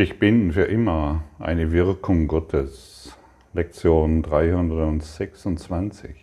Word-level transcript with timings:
Ich 0.00 0.18
bin 0.18 0.50
für 0.52 0.62
immer 0.62 1.24
eine 1.38 1.72
Wirkung 1.72 2.26
Gottes. 2.26 3.14
Lektion 3.52 4.22
326. 4.22 6.16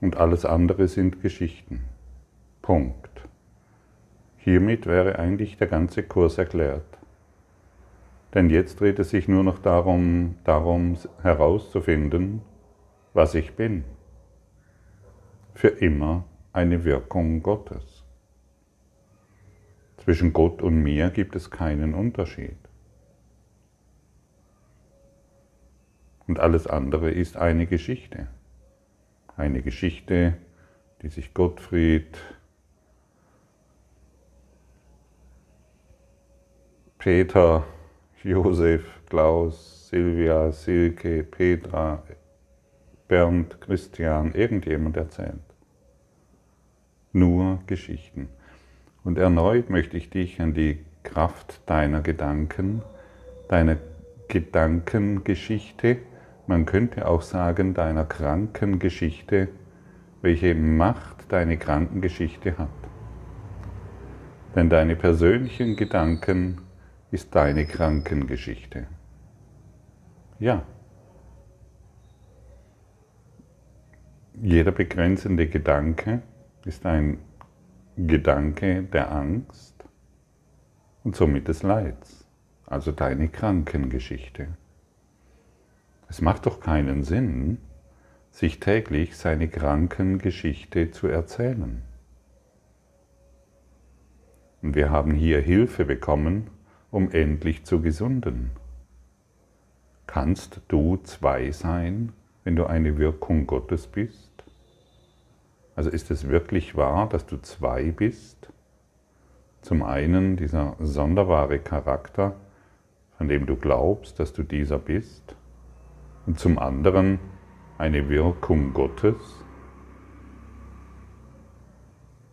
Und 0.00 0.16
alles 0.16 0.46
andere 0.46 0.88
sind 0.88 1.20
Geschichten. 1.20 1.84
Punkt. 2.62 3.28
Hiermit 4.38 4.86
wäre 4.86 5.18
eigentlich 5.18 5.58
der 5.58 5.66
ganze 5.66 6.02
Kurs 6.02 6.38
erklärt. 6.38 6.98
Denn 8.32 8.48
jetzt 8.48 8.80
dreht 8.80 8.98
es 8.98 9.10
sich 9.10 9.28
nur 9.28 9.44
noch 9.44 9.58
darum, 9.58 10.36
darum 10.44 10.96
herauszufinden, 11.20 12.40
was 13.12 13.34
ich 13.34 13.56
bin. 13.56 13.84
Für 15.52 15.68
immer 15.68 16.24
eine 16.54 16.82
Wirkung 16.84 17.42
Gottes. 17.42 17.91
Zwischen 20.02 20.32
Gott 20.32 20.62
und 20.62 20.82
mir 20.82 21.10
gibt 21.10 21.36
es 21.36 21.48
keinen 21.48 21.94
Unterschied. 21.94 22.56
Und 26.26 26.40
alles 26.40 26.66
andere 26.66 27.12
ist 27.12 27.36
eine 27.36 27.66
Geschichte. 27.66 28.26
Eine 29.36 29.62
Geschichte, 29.62 30.34
die 31.02 31.08
sich 31.08 31.32
Gottfried, 31.34 32.18
Peter, 36.98 37.64
Josef, 38.24 38.84
Klaus, 39.08 39.88
Silvia, 39.88 40.50
Silke, 40.50 41.22
Petra, 41.22 42.02
Bernd, 43.06 43.60
Christian, 43.60 44.34
irgendjemand 44.34 44.96
erzählt. 44.96 45.38
Nur 47.12 47.60
Geschichten. 47.68 48.30
Und 49.04 49.18
erneut 49.18 49.70
möchte 49.70 49.96
ich 49.96 50.10
dich 50.10 50.40
an 50.40 50.54
die 50.54 50.84
Kraft 51.02 51.60
deiner 51.66 52.00
Gedanken, 52.00 52.82
deiner 53.48 53.76
Gedankengeschichte, 54.28 55.98
man 56.46 56.66
könnte 56.66 57.06
auch 57.06 57.22
sagen 57.22 57.74
deiner 57.74 58.04
Krankengeschichte, 58.04 59.48
welche 60.22 60.54
Macht 60.54 61.30
deine 61.30 61.56
Krankengeschichte 61.56 62.58
hat. 62.58 62.68
Denn 64.54 64.68
deine 64.68 64.96
persönlichen 64.96 65.76
Gedanken 65.76 66.60
ist 67.10 67.34
deine 67.34 67.66
Krankengeschichte. 67.66 68.86
Ja. 70.38 70.62
Jeder 74.40 74.72
begrenzende 74.72 75.46
Gedanke 75.46 76.22
ist 76.64 76.84
ein 76.86 77.18
Gedanke 77.98 78.84
der 78.84 79.12
Angst 79.12 79.84
und 81.04 81.14
somit 81.14 81.48
des 81.48 81.62
Leids, 81.62 82.26
also 82.64 82.90
deine 82.90 83.28
Krankengeschichte. 83.28 84.48
Es 86.08 86.22
macht 86.22 86.46
doch 86.46 86.60
keinen 86.60 87.02
Sinn, 87.02 87.58
sich 88.30 88.60
täglich 88.60 89.16
seine 89.18 89.46
Krankengeschichte 89.46 90.90
zu 90.90 91.06
erzählen. 91.06 91.82
Und 94.62 94.74
wir 94.74 94.88
haben 94.88 95.12
hier 95.12 95.40
Hilfe 95.40 95.84
bekommen, 95.84 96.48
um 96.90 97.10
endlich 97.10 97.64
zu 97.64 97.82
gesunden. 97.82 98.52
Kannst 100.06 100.62
du 100.68 100.96
zwei 100.96 101.50
sein, 101.50 102.14
wenn 102.42 102.56
du 102.56 102.64
eine 102.64 102.96
Wirkung 102.96 103.46
Gottes 103.46 103.86
bist? 103.86 104.41
Also 105.74 105.90
ist 105.90 106.10
es 106.10 106.28
wirklich 106.28 106.76
wahr, 106.76 107.08
dass 107.08 107.26
du 107.26 107.38
zwei 107.38 107.90
bist? 107.90 108.50
Zum 109.62 109.82
einen 109.82 110.36
dieser 110.36 110.76
sonderbare 110.80 111.58
Charakter, 111.58 112.34
von 113.16 113.28
dem 113.28 113.46
du 113.46 113.56
glaubst, 113.56 114.18
dass 114.18 114.32
du 114.32 114.42
dieser 114.42 114.78
bist, 114.78 115.36
und 116.26 116.38
zum 116.38 116.58
anderen 116.58 117.18
eine 117.78 118.08
Wirkung 118.08 118.72
Gottes. 118.74 119.16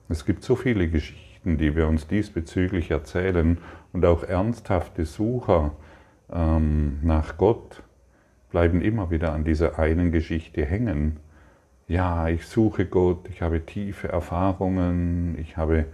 Es 0.10 0.26
gibt 0.26 0.44
so 0.44 0.56
viele 0.56 0.90
Geschichten, 0.90 1.58
die 1.58 1.76
wir 1.76 1.88
uns 1.88 2.08
diesbezüglich 2.08 2.92
erzählen 2.92 3.58
und 3.94 4.06
auch 4.06 4.24
ernsthafte 4.24 5.06
Sucher 5.06 5.72
ähm, 6.32 7.00
nach 7.02 7.38
Gott 7.38 7.84
bleiben 8.52 8.82
immer 8.82 9.12
wieder 9.12 9.34
an 9.34 9.44
dieser 9.44 9.78
einen 9.80 10.12
Geschichte 10.12 10.66
hängen 10.66 11.20
ja, 11.90 12.30
ich 12.30 12.46
suche 12.46 12.86
Gott, 12.86 13.28
ich 13.30 13.42
habe 13.42 13.66
tiefe 13.66 14.08
Erfahrungen, 14.10 15.36
ich 15.40 15.58
habe 15.58 15.86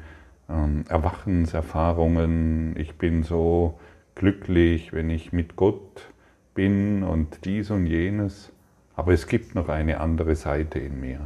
ähm, 0.50 0.84
Erwachenserfahrungen, 0.90 2.76
ich 2.78 2.96
bin 2.96 3.24
so 3.24 3.80
glücklich, 4.14 4.92
wenn 4.92 5.10
ich 5.10 5.32
mit 5.32 5.56
Gott 5.56 6.10
bin 6.54 7.02
und 7.04 7.46
dies 7.46 7.72
und 7.72 7.86
jenes. 7.86 8.52
Aber 8.98 9.14
es 9.14 9.26
gibt 9.28 9.56
noch 9.56 9.70
eine 9.70 10.02
andere 10.02 10.36
Seite 10.36 10.80
in 10.80 11.00
mir. 11.00 11.22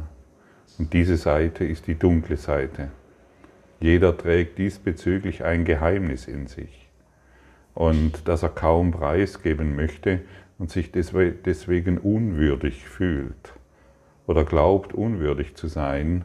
Und 0.78 0.92
diese 0.92 1.16
Seite 1.16 1.64
ist 1.64 1.88
die 1.88 1.96
dunkle 1.96 2.36
Seite. 2.36 2.90
Jeder 3.80 4.16
trägt 4.16 4.58
diesbezüglich 4.58 5.42
ein 5.44 5.64
Geheimnis 5.64 6.28
in 6.28 6.46
sich. 6.46 6.88
Und 7.74 8.28
das 8.28 8.44
er 8.44 8.50
kaum 8.50 8.92
preisgeben 8.92 9.74
möchte 9.74 10.20
und 10.58 10.70
sich 10.70 10.92
deswegen 10.92 11.98
unwürdig 11.98 12.84
fühlt 12.84 13.54
oder 14.30 14.44
glaubt 14.44 14.94
unwürdig 14.94 15.56
zu 15.56 15.66
sein, 15.66 16.24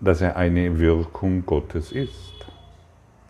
dass 0.00 0.20
er 0.20 0.36
eine 0.36 0.80
Wirkung 0.80 1.46
Gottes 1.46 1.92
ist. 1.92 2.34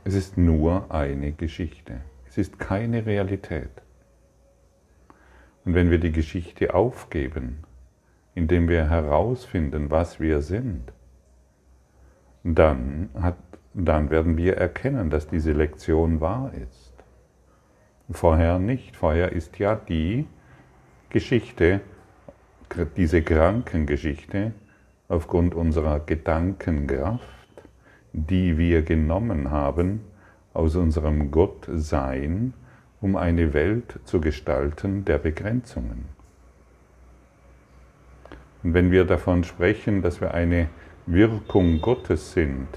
Es 0.04 0.14
ist 0.14 0.38
nur 0.38 0.90
eine 0.90 1.32
Geschichte. 1.32 2.00
Es 2.26 2.38
ist 2.38 2.58
keine 2.58 3.04
Realität. 3.04 3.82
Und 5.66 5.74
wenn 5.74 5.90
wir 5.90 5.98
die 5.98 6.10
Geschichte 6.10 6.72
aufgeben, 6.72 7.64
indem 8.34 8.66
wir 8.66 8.88
herausfinden, 8.88 9.90
was 9.90 10.20
wir 10.20 10.40
sind, 10.40 10.90
dann, 12.44 13.10
hat, 13.20 13.36
dann 13.74 14.08
werden 14.08 14.38
wir 14.38 14.56
erkennen, 14.56 15.10
dass 15.10 15.28
diese 15.28 15.52
Lektion 15.52 16.22
wahr 16.22 16.50
ist. 16.54 16.94
Vorher 18.10 18.58
nicht. 18.58 18.96
Vorher 18.96 19.32
ist 19.32 19.58
ja 19.58 19.74
die 19.74 20.26
Geschichte 21.10 21.82
diese 22.96 23.22
Krankengeschichte 23.22 24.52
aufgrund 25.08 25.54
unserer 25.54 26.00
Gedankenkraft, 26.00 27.22
die 28.12 28.58
wir 28.58 28.82
genommen 28.82 29.50
haben 29.50 30.00
aus 30.54 30.76
unserem 30.76 31.30
Gottsein, 31.30 32.54
um 33.00 33.16
eine 33.16 33.54
Welt 33.54 34.00
zu 34.04 34.20
gestalten 34.20 35.04
der 35.04 35.18
Begrenzungen. 35.18 36.06
Und 38.62 38.74
wenn 38.74 38.90
wir 38.90 39.04
davon 39.04 39.44
sprechen, 39.44 40.02
dass 40.02 40.20
wir 40.20 40.34
eine 40.34 40.68
Wirkung 41.06 41.80
Gottes 41.80 42.32
sind, 42.32 42.68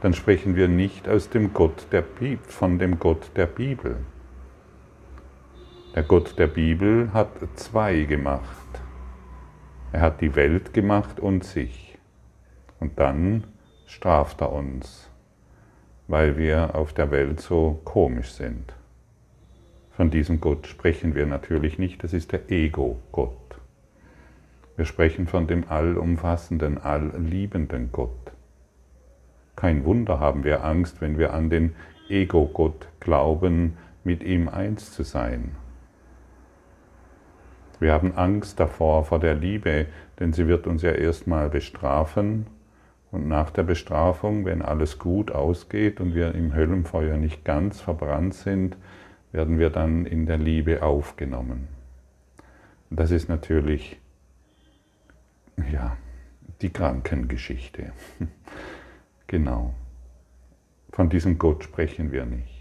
dann 0.00 0.14
sprechen 0.14 0.56
wir 0.56 0.68
nicht 0.68 1.08
aus 1.08 1.28
dem 1.28 1.52
Gott 1.52 1.86
der 1.92 2.04
von 2.46 2.78
dem 2.78 2.98
Gott 2.98 3.30
der 3.36 3.46
Bibel. 3.46 3.96
Der 5.96 6.04
Gott 6.04 6.38
der 6.38 6.46
Bibel 6.46 7.12
hat 7.12 7.30
zwei 7.56 8.02
gemacht. 8.04 8.46
Er 9.90 10.02
hat 10.02 10.20
die 10.20 10.36
Welt 10.36 10.72
gemacht 10.72 11.18
und 11.18 11.42
sich. 11.42 11.98
Und 12.78 13.00
dann 13.00 13.42
straft 13.86 14.40
er 14.40 14.52
uns, 14.52 15.10
weil 16.06 16.38
wir 16.38 16.76
auf 16.76 16.92
der 16.92 17.10
Welt 17.10 17.40
so 17.40 17.80
komisch 17.84 18.30
sind. 18.30 18.72
Von 19.90 20.10
diesem 20.10 20.40
Gott 20.40 20.68
sprechen 20.68 21.16
wir 21.16 21.26
natürlich 21.26 21.76
nicht, 21.80 22.04
das 22.04 22.12
ist 22.12 22.30
der 22.30 22.48
Ego-Gott. 22.52 23.36
Wir 24.76 24.84
sprechen 24.84 25.26
von 25.26 25.48
dem 25.48 25.68
allumfassenden, 25.68 26.78
allliebenden 26.78 27.90
Gott. 27.90 28.30
Kein 29.56 29.84
Wunder 29.84 30.20
haben 30.20 30.44
wir 30.44 30.64
Angst, 30.64 31.00
wenn 31.00 31.18
wir 31.18 31.34
an 31.34 31.50
den 31.50 31.74
Ego-Gott 32.08 32.86
glauben, 33.00 33.76
mit 34.04 34.22
ihm 34.22 34.48
eins 34.48 34.92
zu 34.92 35.02
sein. 35.02 35.56
Wir 37.80 37.92
haben 37.92 38.14
Angst 38.14 38.60
davor, 38.60 39.04
vor 39.04 39.18
der 39.18 39.34
Liebe, 39.34 39.86
denn 40.20 40.32
sie 40.32 40.46
wird 40.46 40.66
uns 40.66 40.82
ja 40.82 40.92
erstmal 40.92 41.48
bestrafen 41.48 42.46
und 43.10 43.26
nach 43.26 43.50
der 43.50 43.64
Bestrafung, 43.64 44.44
wenn 44.44 44.62
alles 44.62 44.98
gut 44.98 45.32
ausgeht 45.32 46.00
und 46.00 46.14
wir 46.14 46.34
im 46.34 46.54
Höllenfeuer 46.54 47.16
nicht 47.16 47.44
ganz 47.44 47.80
verbrannt 47.80 48.34
sind, 48.34 48.76
werden 49.32 49.58
wir 49.58 49.70
dann 49.70 50.06
in 50.06 50.26
der 50.26 50.38
Liebe 50.38 50.82
aufgenommen. 50.82 51.68
Das 52.90 53.10
ist 53.10 53.28
natürlich 53.28 53.98
ja, 55.72 55.96
die 56.60 56.70
Krankengeschichte. 56.70 57.92
genau. 59.26 59.74
Von 60.92 61.08
diesem 61.08 61.38
Gott 61.38 61.64
sprechen 61.64 62.12
wir 62.12 62.26
nicht. 62.26 62.59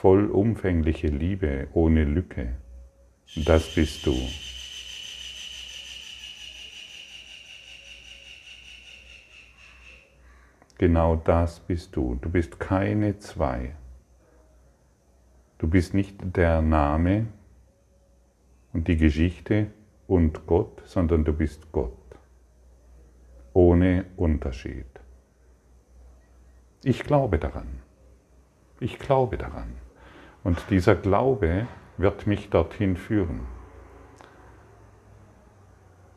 Vollumfängliche 0.00 1.08
Liebe 1.08 1.66
ohne 1.72 2.04
Lücke. 2.04 2.54
Das 3.34 3.74
bist 3.74 4.06
du. 4.06 4.14
Genau 10.78 11.16
das 11.16 11.58
bist 11.58 11.96
du. 11.96 12.14
Du 12.14 12.30
bist 12.30 12.60
keine 12.60 13.18
zwei. 13.18 13.74
Du 15.58 15.68
bist 15.68 15.94
nicht 15.94 16.16
der 16.36 16.62
Name 16.62 17.26
und 18.72 18.86
die 18.86 18.96
Geschichte 18.96 19.72
und 20.06 20.46
Gott, 20.46 20.80
sondern 20.84 21.24
du 21.24 21.32
bist 21.32 21.72
Gott. 21.72 21.92
Ohne 23.52 24.04
Unterschied. 24.16 24.86
Ich 26.84 27.02
glaube 27.02 27.40
daran. 27.40 27.80
Ich 28.78 29.00
glaube 29.00 29.36
daran. 29.36 29.87
Und 30.48 30.70
dieser 30.70 30.94
Glaube 30.94 31.66
wird 31.98 32.26
mich 32.26 32.48
dorthin 32.48 32.96
führen. 32.96 33.40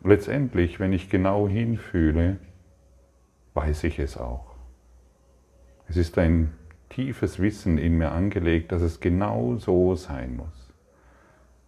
Letztendlich, 0.06 0.80
wenn 0.80 0.94
ich 0.94 1.10
genau 1.10 1.50
hinfühle, 1.50 2.38
weiß 3.56 3.84
ich 3.84 4.00
es 4.00 4.16
auch. 4.16 4.56
Es 5.90 5.98
ist 5.98 6.18
ein 6.18 6.54
tiefes 6.88 7.40
Wissen 7.40 7.78
in 7.78 7.98
mir 7.98 8.14
angelegt, 8.14 8.72
dass 8.72 8.82
es 8.82 9.02
genau 9.02 9.58
so 9.58 9.96
sein 9.96 10.38
muss. 10.38 10.72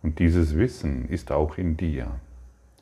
Und 0.01 0.19
dieses 0.19 0.57
Wissen 0.57 1.09
ist 1.09 1.33
auch 1.33 1.57
in 1.57 1.75
dir. 1.75 2.11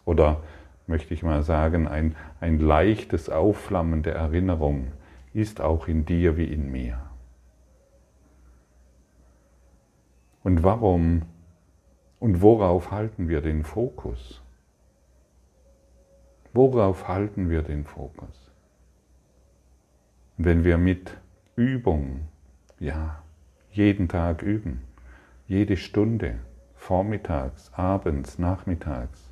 Oder 0.05 0.43
möchte 0.85 1.15
ich 1.15 1.23
mal 1.23 1.41
sagen, 1.41 1.87
ein, 1.87 2.15
ein 2.39 2.59
leichtes 2.59 3.31
Aufflammen 3.31 4.03
der 4.03 4.13
Erinnerung 4.13 4.91
ist 5.33 5.59
auch 5.59 5.87
in 5.87 6.05
dir 6.05 6.37
wie 6.37 6.53
in 6.53 6.71
mir. 6.71 6.99
Und 10.43 10.63
warum 10.63 11.23
und 12.19 12.41
worauf 12.41 12.91
halten 12.91 13.29
wir 13.29 13.41
den 13.41 13.63
Fokus? 13.63 14.41
Worauf 16.53 17.07
halten 17.07 17.49
wir 17.49 17.61
den 17.61 17.85
Fokus? 17.85 18.51
Wenn 20.37 20.63
wir 20.63 20.77
mit 20.77 21.17
Übung 21.55 22.27
ja, 22.81 23.21
jeden 23.71 24.07
Tag 24.09 24.41
üben, 24.41 24.81
jede 25.47 25.77
Stunde, 25.77 26.39
vormittags, 26.75 27.71
abends, 27.73 28.39
nachmittags. 28.39 29.31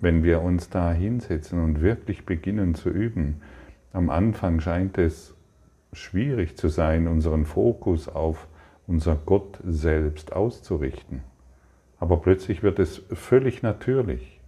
Wenn 0.00 0.22
wir 0.22 0.42
uns 0.42 0.70
da 0.70 0.92
hinsetzen 0.92 1.62
und 1.62 1.80
wirklich 1.80 2.24
beginnen 2.24 2.76
zu 2.76 2.88
üben, 2.88 3.42
am 3.92 4.10
Anfang 4.10 4.60
scheint 4.60 4.96
es 4.96 5.34
schwierig 5.92 6.56
zu 6.56 6.68
sein, 6.68 7.08
unseren 7.08 7.44
Fokus 7.44 8.08
auf 8.08 8.46
unser 8.88 9.14
Gott 9.14 9.60
selbst 9.64 10.32
auszurichten. 10.32 11.22
Aber 12.00 12.16
plötzlich 12.16 12.64
wird 12.64 12.80
es 12.80 13.02
völlig 13.12 13.62
natürlich. 13.62 14.40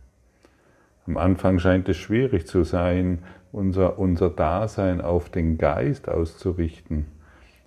Am 1.07 1.17
Anfang 1.17 1.61
scheint 1.61 1.89
es 1.89 1.97
schwierig 1.97 2.49
zu 2.49 2.65
sein, 2.65 3.21
unser, 3.53 4.01
unser 4.01 4.31
Dasein 4.31 5.01
auf 5.01 5.31
den 5.31 5.59
Geist 5.59 6.09
auszurichten 6.09 7.07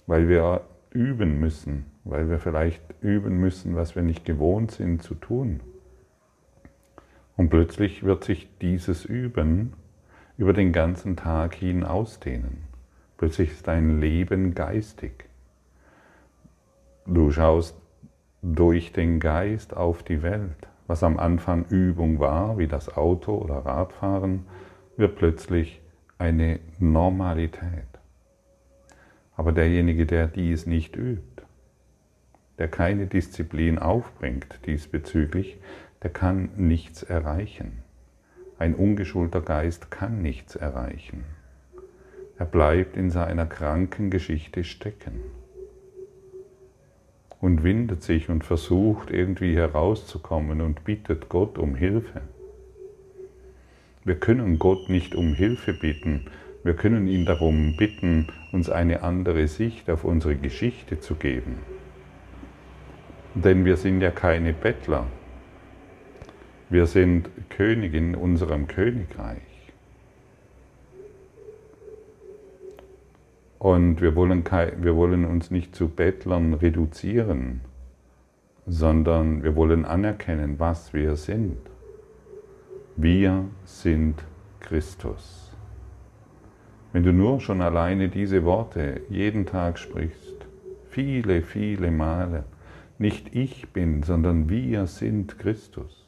weil 0.08 0.28
wir 0.28 0.62
üben 0.92 1.40
müssen, 1.40 1.86
weil 2.04 2.30
wir 2.30 2.40
vielleicht 2.40 2.82
üben 3.02 3.38
müssen, 3.38 3.76
was 3.76 3.96
wir 3.96 4.04
nicht 4.04 4.26
gewohnt 4.26 4.72
sind 4.72 5.02
zu 5.02 5.16
tun. 5.16 5.62
Und 7.36 7.50
plötzlich 7.50 8.04
wird 8.04 8.24
sich 8.24 8.48
dieses 8.62 9.06
Üben 9.06 9.74
über 10.38 10.54
den 10.54 10.72
ganzen 10.72 11.16
Tag 11.16 11.56
hin 11.56 11.84
ausdehnen. 11.84 12.64
Plötzlich 13.18 13.52
ist 13.52 13.68
dein 13.68 14.00
Leben 14.00 14.54
geistig. 14.54 15.26
Du 17.06 17.32
schaust 17.32 17.76
durch 18.42 18.94
den 18.94 19.20
Geist 19.20 19.76
auf 19.76 20.04
die 20.04 20.24
Welt. 20.24 20.70
Was 20.88 21.04
am 21.04 21.20
Anfang 21.20 21.66
Übung 21.66 22.20
war, 22.20 22.58
wie 22.58 22.68
das 22.68 22.96
Auto 22.96 23.36
oder 23.36 23.56
Radfahren, 23.56 24.46
wird 24.96 25.18
plötzlich 25.18 25.82
eine 26.18 26.62
Normalität. 26.80 27.88
Aber 29.36 29.52
derjenige, 29.52 30.06
der 30.06 30.28
dies 30.28 30.66
nicht 30.66 30.96
übt, 30.96 31.44
der 32.58 32.70
keine 32.70 33.08
Disziplin 33.08 33.80
aufbringt 33.80 34.60
diesbezüglich, 34.66 35.60
der 36.04 36.10
kann 36.10 36.52
nichts 36.56 37.04
erreichen. 37.04 37.84
Ein 38.60 38.76
ungeschulter 38.76 39.42
Geist 39.42 39.92
kann 39.92 40.22
nichts 40.22 40.56
erreichen. 40.56 41.26
Er 42.38 42.46
bleibt 42.46 42.96
in 42.96 43.10
seiner 43.10 43.46
kranken 43.46 44.10
Geschichte 44.10 44.64
stecken 44.64 45.20
und 47.44 47.62
windet 47.62 48.04
sich 48.04 48.30
und 48.30 48.46
versucht 48.46 49.12
irgendwie 49.12 49.54
herauszukommen 49.58 50.62
und 50.62 50.86
bittet 50.86 51.28
Gott 51.28 51.58
um 51.58 51.76
Hilfe. 51.76 52.22
Wir 54.06 54.16
können 54.16 54.60
Gott 54.60 54.88
nicht 54.88 55.14
um 55.14 55.34
Hilfe 55.34 55.74
bitten, 55.74 56.28
wir 56.64 56.74
können 56.74 57.06
ihn 57.06 57.26
darum 57.26 57.76
bitten, 57.76 58.28
uns 58.54 58.70
eine 58.70 59.04
andere 59.04 59.50
Sicht 59.50 59.90
auf 59.90 60.06
unsere 60.06 60.38
Geschichte 60.38 61.02
zu 61.02 61.16
geben. 61.16 61.58
Denn 63.36 63.66
wir 63.66 63.76
sind 63.76 64.00
ja 64.00 64.12
keine 64.12 64.54
Bettler. 64.54 65.06
Wir 66.70 66.86
sind 66.86 67.30
König 67.50 67.94
in 67.94 68.16
unserem 68.16 68.68
Königreich. 68.70 69.53
Und 73.64 74.02
wir 74.02 74.14
wollen, 74.14 74.44
wir 74.44 74.94
wollen 74.98 75.24
uns 75.24 75.50
nicht 75.50 75.74
zu 75.74 75.88
Bettlern 75.88 76.54
reduzieren, 76.54 77.62
sondern 78.66 79.42
wir 79.42 79.56
wollen 79.56 79.86
anerkennen, 79.86 80.60
was 80.60 80.94
wir 80.94 81.16
sind. 81.16 81.56
Wir 82.98 83.46
sind 83.64 84.22
Christus. 84.60 85.56
Wenn 86.92 87.04
du 87.04 87.14
nur 87.14 87.40
schon 87.40 87.62
alleine 87.62 88.10
diese 88.10 88.44
Worte 88.44 89.00
jeden 89.10 89.46
Tag 89.46 89.80
sprichst, 89.80 90.46
viele, 90.90 91.42
viele 91.42 91.90
Male, 91.90 92.44
nicht 92.98 93.34
ich 93.34 93.70
bin, 93.70 94.04
sondern 94.04 94.50
wir 94.50 94.88
sind 94.88 95.40
Christus. 95.40 96.06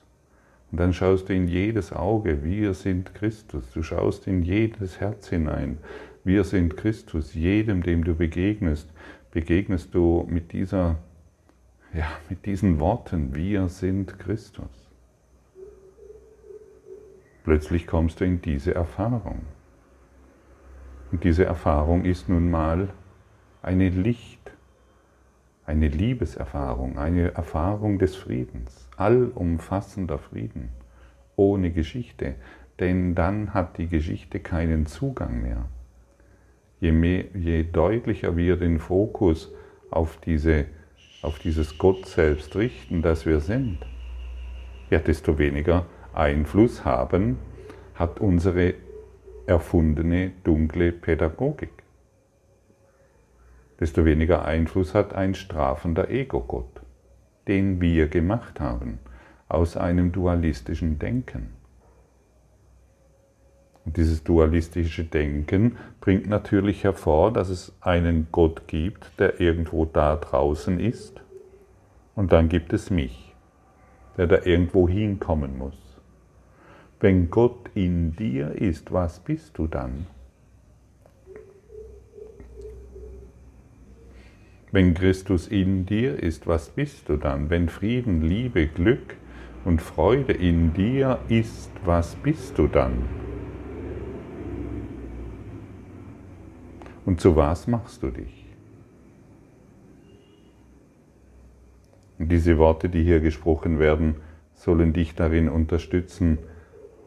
Und 0.71 0.81
dann 0.81 0.91
schaust 0.91 1.29
du 1.29 1.33
in 1.33 1.47
jedes 1.47 1.93
Auge, 1.93 2.43
wir 2.43 2.73
sind 2.73 3.15
Christus. 3.15 3.71
Du 3.71 3.81
schaust 3.81 4.27
in 4.27 4.41
jedes 4.41 4.99
Herz 4.99 5.29
hinein, 5.29 5.77
wir 6.25 6.43
sind 6.43 6.75
Christus. 6.75 7.33
Jedem, 7.33 7.83
dem 7.83 8.03
du 8.03 8.15
begegnest, 8.15 8.89
begegnest 9.31 9.93
du 9.93 10.25
mit 10.29 10.51
dieser, 10.51 10.97
ja, 11.93 12.07
mit 12.29 12.45
diesen 12.45 12.79
Worten, 12.79 13.33
wir 13.35 13.69
sind 13.69 14.17
Christus. 14.19 14.89
Plötzlich 17.43 17.85
kommst 17.85 18.19
du 18.19 18.25
in 18.25 18.41
diese 18.41 18.73
Erfahrung. 18.73 19.43
Und 21.11 21.23
diese 21.23 21.45
Erfahrung 21.45 22.03
ist 22.03 22.27
nun 22.27 22.49
mal 22.49 22.89
eine 23.61 23.89
Licht, 23.89 24.51
eine 25.67 25.87
Liebeserfahrung, 25.87 26.97
eine 26.97 27.35
Erfahrung 27.35 27.99
des 27.99 28.15
Friedens, 28.15 28.89
allumfassender 28.97 30.17
Frieden, 30.17 30.69
ohne 31.35 31.71
Geschichte, 31.71 32.35
denn 32.79 33.13
dann 33.13 33.53
hat 33.53 33.77
die 33.77 33.87
Geschichte 33.87 34.39
keinen 34.39 34.87
Zugang 34.87 35.43
mehr. 35.43 35.65
Je, 36.79 36.91
mehr, 36.91 37.25
je 37.33 37.63
deutlicher 37.63 38.35
wir 38.35 38.57
den 38.57 38.79
Fokus 38.79 39.53
auf, 39.91 40.17
diese, 40.17 40.65
auf 41.21 41.39
dieses 41.39 41.77
Gott 41.77 42.05
selbst 42.05 42.55
richten, 42.55 43.01
das 43.01 43.25
wir 43.25 43.39
sind, 43.39 43.79
ja, 44.89 44.99
desto 44.99 45.37
weniger 45.37 45.85
Einfluss 46.13 46.85
haben, 46.85 47.37
hat 47.95 48.19
unsere 48.19 48.75
erfundene 49.45 50.31
dunkle 50.43 50.91
Pädagogik. 50.91 51.83
Desto 53.79 54.05
weniger 54.05 54.45
Einfluss 54.45 54.93
hat 54.93 55.13
ein 55.13 55.35
strafender 55.35 56.09
Ego-Gott, 56.09 56.81
den 57.47 57.81
wir 57.81 58.07
gemacht 58.07 58.59
haben, 58.59 58.99
aus 59.47 59.75
einem 59.77 60.11
dualistischen 60.11 60.97
Denken. 60.97 61.54
Und 63.85 63.97
dieses 63.97 64.23
dualistische 64.23 65.03
Denken 65.03 65.77
bringt 66.01 66.27
natürlich 66.27 66.83
hervor, 66.83 67.31
dass 67.31 67.49
es 67.49 67.71
einen 67.81 68.27
Gott 68.31 68.67
gibt, 68.67 69.11
der 69.19 69.39
irgendwo 69.39 69.85
da 69.85 70.15
draußen 70.15 70.79
ist, 70.79 71.21
und 72.15 72.31
dann 72.31 72.49
gibt 72.49 72.73
es 72.73 72.89
mich, 72.89 73.35
der 74.17 74.27
da 74.27 74.39
irgendwo 74.43 74.87
hinkommen 74.87 75.57
muss. 75.57 75.77
Wenn 76.99 77.29
Gott 77.29 77.69
in 77.75 78.15
dir 78.15 78.53
ist, 78.53 78.91
was 78.91 79.19
bist 79.19 79.57
du 79.57 79.67
dann? 79.67 80.07
Wenn 84.71 84.93
Christus 84.93 85.47
in 85.47 85.85
dir 85.85 86.21
ist, 86.21 86.47
was 86.47 86.69
bist 86.69 87.07
du 87.09 87.17
dann? 87.17 87.49
Wenn 87.49 87.69
Frieden, 87.69 88.21
Liebe, 88.21 88.67
Glück 88.67 89.15
und 89.63 89.81
Freude 89.81 90.33
in 90.33 90.73
dir 90.73 91.19
ist, 91.29 91.71
was 91.85 92.15
bist 92.15 92.57
du 92.57 92.67
dann? 92.67 93.24
Und 97.05 97.21
zu 97.21 97.35
was 97.35 97.67
machst 97.67 98.01
du 98.03 98.09
dich? 98.09 98.45
Und 102.17 102.29
diese 102.29 102.57
Worte, 102.57 102.89
die 102.89 103.03
hier 103.03 103.19
gesprochen 103.19 103.79
werden, 103.79 104.15
sollen 104.55 104.93
dich 104.93 105.15
darin 105.15 105.49
unterstützen, 105.49 106.39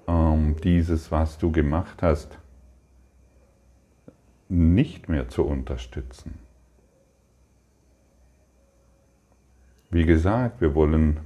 ähm, 0.06 0.56
dieses, 0.62 1.10
was 1.10 1.38
du 1.38 1.50
gemacht 1.50 2.02
hast, 2.02 2.38
nicht 4.48 5.08
mehr 5.08 5.28
zu 5.28 5.44
unterstützen. 5.44 6.34
Wie 9.90 10.04
gesagt, 10.04 10.60
wir 10.60 10.74
wollen, 10.74 11.20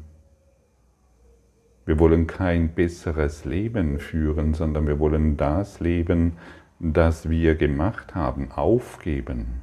wir 1.85 1.99
wollen 1.99 2.27
kein 2.27 2.75
besseres 2.75 3.45
Leben 3.45 3.99
führen, 3.99 4.55
sondern 4.55 4.87
wir 4.87 4.99
wollen 5.01 5.37
das 5.37 5.81
Leben, 5.81 6.37
das 6.85 7.31
wir 7.31 7.55
gemacht 7.55 8.17
haben, 8.17 8.51
aufgeben, 8.51 9.61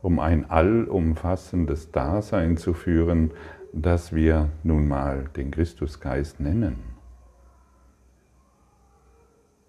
um 0.00 0.20
ein 0.20 0.48
allumfassendes 0.48 1.90
Dasein 1.90 2.56
zu 2.56 2.72
führen, 2.72 3.32
das 3.72 4.14
wir 4.14 4.48
nun 4.62 4.86
mal 4.86 5.24
den 5.34 5.50
Christusgeist 5.50 6.38
nennen. 6.38 6.76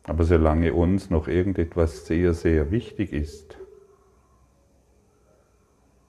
Aber 0.04 0.24
solange 0.24 0.74
uns 0.74 1.10
noch 1.10 1.28
irgendetwas 1.28 2.06
sehr, 2.06 2.36
sehr 2.36 2.70
wichtig 2.70 3.12
ist, 3.12 3.58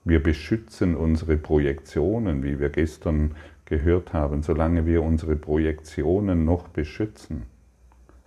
wir 0.04 0.22
beschützen 0.22 0.96
unsere 0.96 1.38
Projektionen, 1.38 2.42
wie 2.42 2.60
wir 2.60 2.68
gestern 2.68 3.36
gehört 3.64 4.12
haben, 4.12 4.42
solange 4.42 4.84
wir 4.84 5.02
unsere 5.02 5.34
Projektionen 5.34 6.44
noch 6.44 6.68
beschützen, 6.68 7.46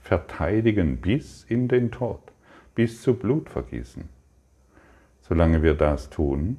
verteidigen 0.02 0.98
bis 0.98 1.44
in 1.44 1.68
den 1.68 1.92
Tod, 1.92 2.20
bis 2.76 3.02
zu 3.02 3.14
Blutvergießen. 3.14 4.10
Solange 5.22 5.64
wir 5.64 5.76
das 5.76 6.10
tun, 6.10 6.58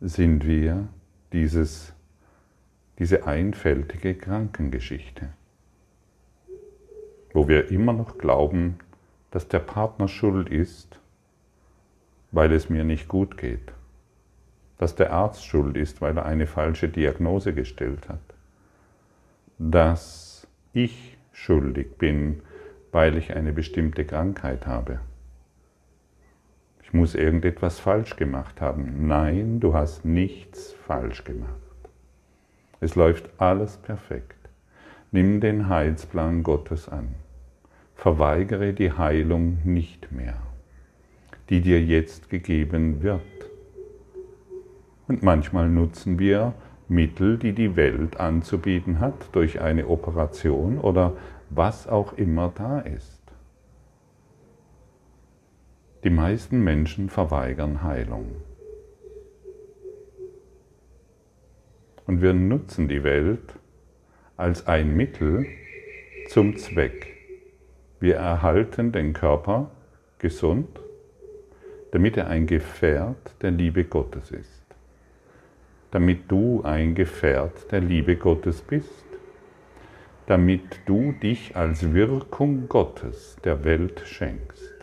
sind 0.00 0.46
wir 0.46 0.88
dieses, 1.32 1.92
diese 2.98 3.26
einfältige 3.26 4.14
Krankengeschichte, 4.14 5.30
wo 7.32 7.48
wir 7.48 7.70
immer 7.70 7.92
noch 7.92 8.18
glauben, 8.18 8.78
dass 9.30 9.48
der 9.48 9.58
Partner 9.58 10.08
schuld 10.08 10.48
ist, 10.48 11.00
weil 12.30 12.52
es 12.52 12.68
mir 12.68 12.84
nicht 12.84 13.08
gut 13.08 13.36
geht. 13.36 13.72
Dass 14.78 14.94
der 14.94 15.12
Arzt 15.12 15.44
schuld 15.44 15.76
ist, 15.76 16.02
weil 16.02 16.16
er 16.18 16.26
eine 16.26 16.46
falsche 16.46 16.88
Diagnose 16.88 17.54
gestellt 17.54 18.08
hat. 18.08 18.20
Dass 19.58 20.46
ich 20.74 21.15
schuldig 21.36 21.98
bin, 21.98 22.40
weil 22.92 23.16
ich 23.16 23.34
eine 23.34 23.52
bestimmte 23.52 24.04
Krankheit 24.04 24.66
habe. 24.66 25.00
Ich 26.82 26.92
muss 26.92 27.14
irgendetwas 27.14 27.78
falsch 27.78 28.16
gemacht 28.16 28.60
haben. 28.60 29.06
Nein, 29.06 29.60
du 29.60 29.74
hast 29.74 30.04
nichts 30.04 30.72
falsch 30.86 31.24
gemacht. 31.24 31.50
Es 32.80 32.94
läuft 32.94 33.28
alles 33.38 33.76
perfekt. 33.76 34.48
Nimm 35.10 35.40
den 35.40 35.68
Heilsplan 35.68 36.42
Gottes 36.42 36.88
an. 36.88 37.14
Verweigere 37.94 38.72
die 38.72 38.92
Heilung 38.92 39.58
nicht 39.64 40.12
mehr 40.12 40.36
die 41.48 41.60
dir 41.60 41.82
jetzt 41.82 42.28
gegeben 42.28 43.02
wird. 43.02 43.22
Und 45.06 45.22
manchmal 45.22 45.68
nutzen 45.68 46.18
wir 46.18 46.54
Mittel, 46.88 47.38
die 47.38 47.52
die 47.52 47.76
Welt 47.76 48.18
anzubieten 48.18 49.00
hat, 49.00 49.14
durch 49.32 49.60
eine 49.60 49.88
Operation 49.88 50.78
oder 50.78 51.14
was 51.50 51.88
auch 51.88 52.12
immer 52.14 52.52
da 52.54 52.80
ist. 52.80 53.22
Die 56.04 56.10
meisten 56.10 56.62
Menschen 56.62 57.08
verweigern 57.10 57.82
Heilung. 57.82 58.36
Und 62.06 62.22
wir 62.22 62.32
nutzen 62.32 62.86
die 62.86 63.02
Welt 63.02 63.54
als 64.36 64.68
ein 64.68 64.96
Mittel 64.96 65.46
zum 66.28 66.56
Zweck. 66.56 67.14
Wir 67.98 68.16
erhalten 68.16 68.92
den 68.92 69.12
Körper 69.12 69.70
gesund 70.18 70.68
damit 71.96 72.16
er 72.18 72.26
ein 72.26 72.46
Gefährt 72.46 73.34
der 73.40 73.50
Liebe 73.50 73.84
Gottes 73.84 74.30
ist, 74.30 74.55
damit 75.90 76.30
du 76.30 76.62
ein 76.62 76.94
Gefährt 76.94 77.70
der 77.70 77.80
Liebe 77.80 78.16
Gottes 78.16 78.62
bist, 78.62 79.04
damit 80.26 80.80
du 80.86 81.12
dich 81.12 81.56
als 81.56 81.94
Wirkung 81.94 82.68
Gottes 82.68 83.36
der 83.44 83.64
Welt 83.64 84.02
schenkst. 84.04 84.74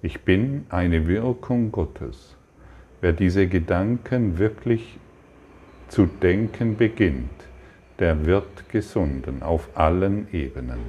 Ich 0.00 0.22
bin 0.22 0.66
eine 0.68 1.06
Wirkung 1.06 1.70
Gottes. 1.70 2.36
Wer 3.00 3.12
diese 3.12 3.46
Gedanken 3.46 4.38
wirklich 4.38 4.98
zu 5.88 6.06
denken 6.06 6.76
beginnt, 6.76 7.30
der 7.98 8.26
wird 8.26 8.68
gesunden 8.70 9.42
auf 9.42 9.68
allen 9.74 10.26
Ebenen. 10.32 10.80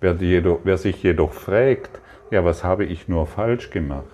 Wer, 0.00 0.14
jedoch, 0.14 0.60
wer 0.64 0.78
sich 0.78 1.02
jedoch 1.02 1.32
fragt, 1.32 2.00
ja, 2.30 2.44
was 2.44 2.62
habe 2.64 2.84
ich 2.84 3.08
nur 3.08 3.26
falsch 3.26 3.70
gemacht? 3.70 4.06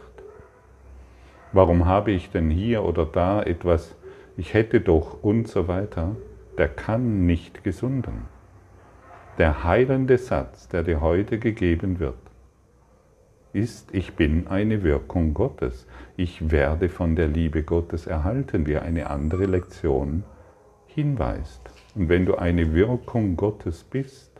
Warum 1.52 1.86
habe 1.86 2.10
ich 2.10 2.30
denn 2.30 2.50
hier 2.50 2.84
oder 2.84 3.06
da 3.06 3.42
etwas, 3.42 3.94
ich 4.36 4.54
hätte 4.54 4.80
doch 4.80 5.22
und 5.22 5.48
so 5.48 5.68
weiter, 5.68 6.16
der 6.58 6.68
kann 6.68 7.26
nicht 7.26 7.64
gesunden. 7.64 8.26
Der 9.38 9.64
heilende 9.64 10.16
Satz, 10.16 10.68
der 10.68 10.82
dir 10.82 11.00
heute 11.00 11.38
gegeben 11.38 12.00
wird, 12.00 12.14
ist, 13.52 13.94
ich 13.94 14.14
bin 14.14 14.48
eine 14.48 14.82
Wirkung 14.82 15.34
Gottes. 15.34 15.86
Ich 16.16 16.50
werde 16.50 16.88
von 16.88 17.16
der 17.16 17.28
Liebe 17.28 17.62
Gottes 17.62 18.06
erhalten, 18.06 18.66
wie 18.66 18.76
eine 18.76 19.08
andere 19.10 19.46
Lektion 19.46 20.24
hinweist. 20.86 21.62
Und 21.94 22.08
wenn 22.08 22.26
du 22.26 22.36
eine 22.36 22.74
Wirkung 22.74 23.36
Gottes 23.36 23.84
bist, 23.84 24.30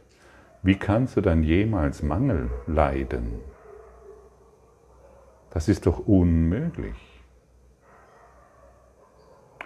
wie 0.62 0.76
kannst 0.76 1.16
du 1.16 1.20
dann 1.20 1.42
jemals 1.42 2.02
Mangel 2.02 2.50
leiden? 2.66 3.40
Das 5.56 5.68
ist 5.68 5.86
doch 5.86 6.06
unmöglich. 6.06 7.24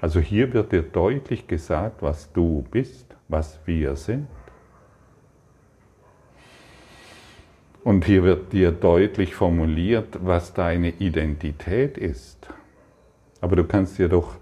Also 0.00 0.20
hier 0.20 0.52
wird 0.52 0.70
dir 0.70 0.82
deutlich 0.82 1.48
gesagt, 1.48 2.00
was 2.00 2.32
du 2.32 2.64
bist, 2.70 3.16
was 3.26 3.58
wir 3.64 3.96
sind. 3.96 4.28
Und 7.82 8.04
hier 8.04 8.22
wird 8.22 8.52
dir 8.52 8.70
deutlich 8.70 9.34
formuliert, 9.34 10.20
was 10.24 10.54
deine 10.54 10.90
Identität 10.90 11.98
ist. 11.98 12.48
Aber 13.40 13.56
du 13.56 13.64
kannst 13.64 13.98
dir 13.98 14.08
doch 14.08 14.36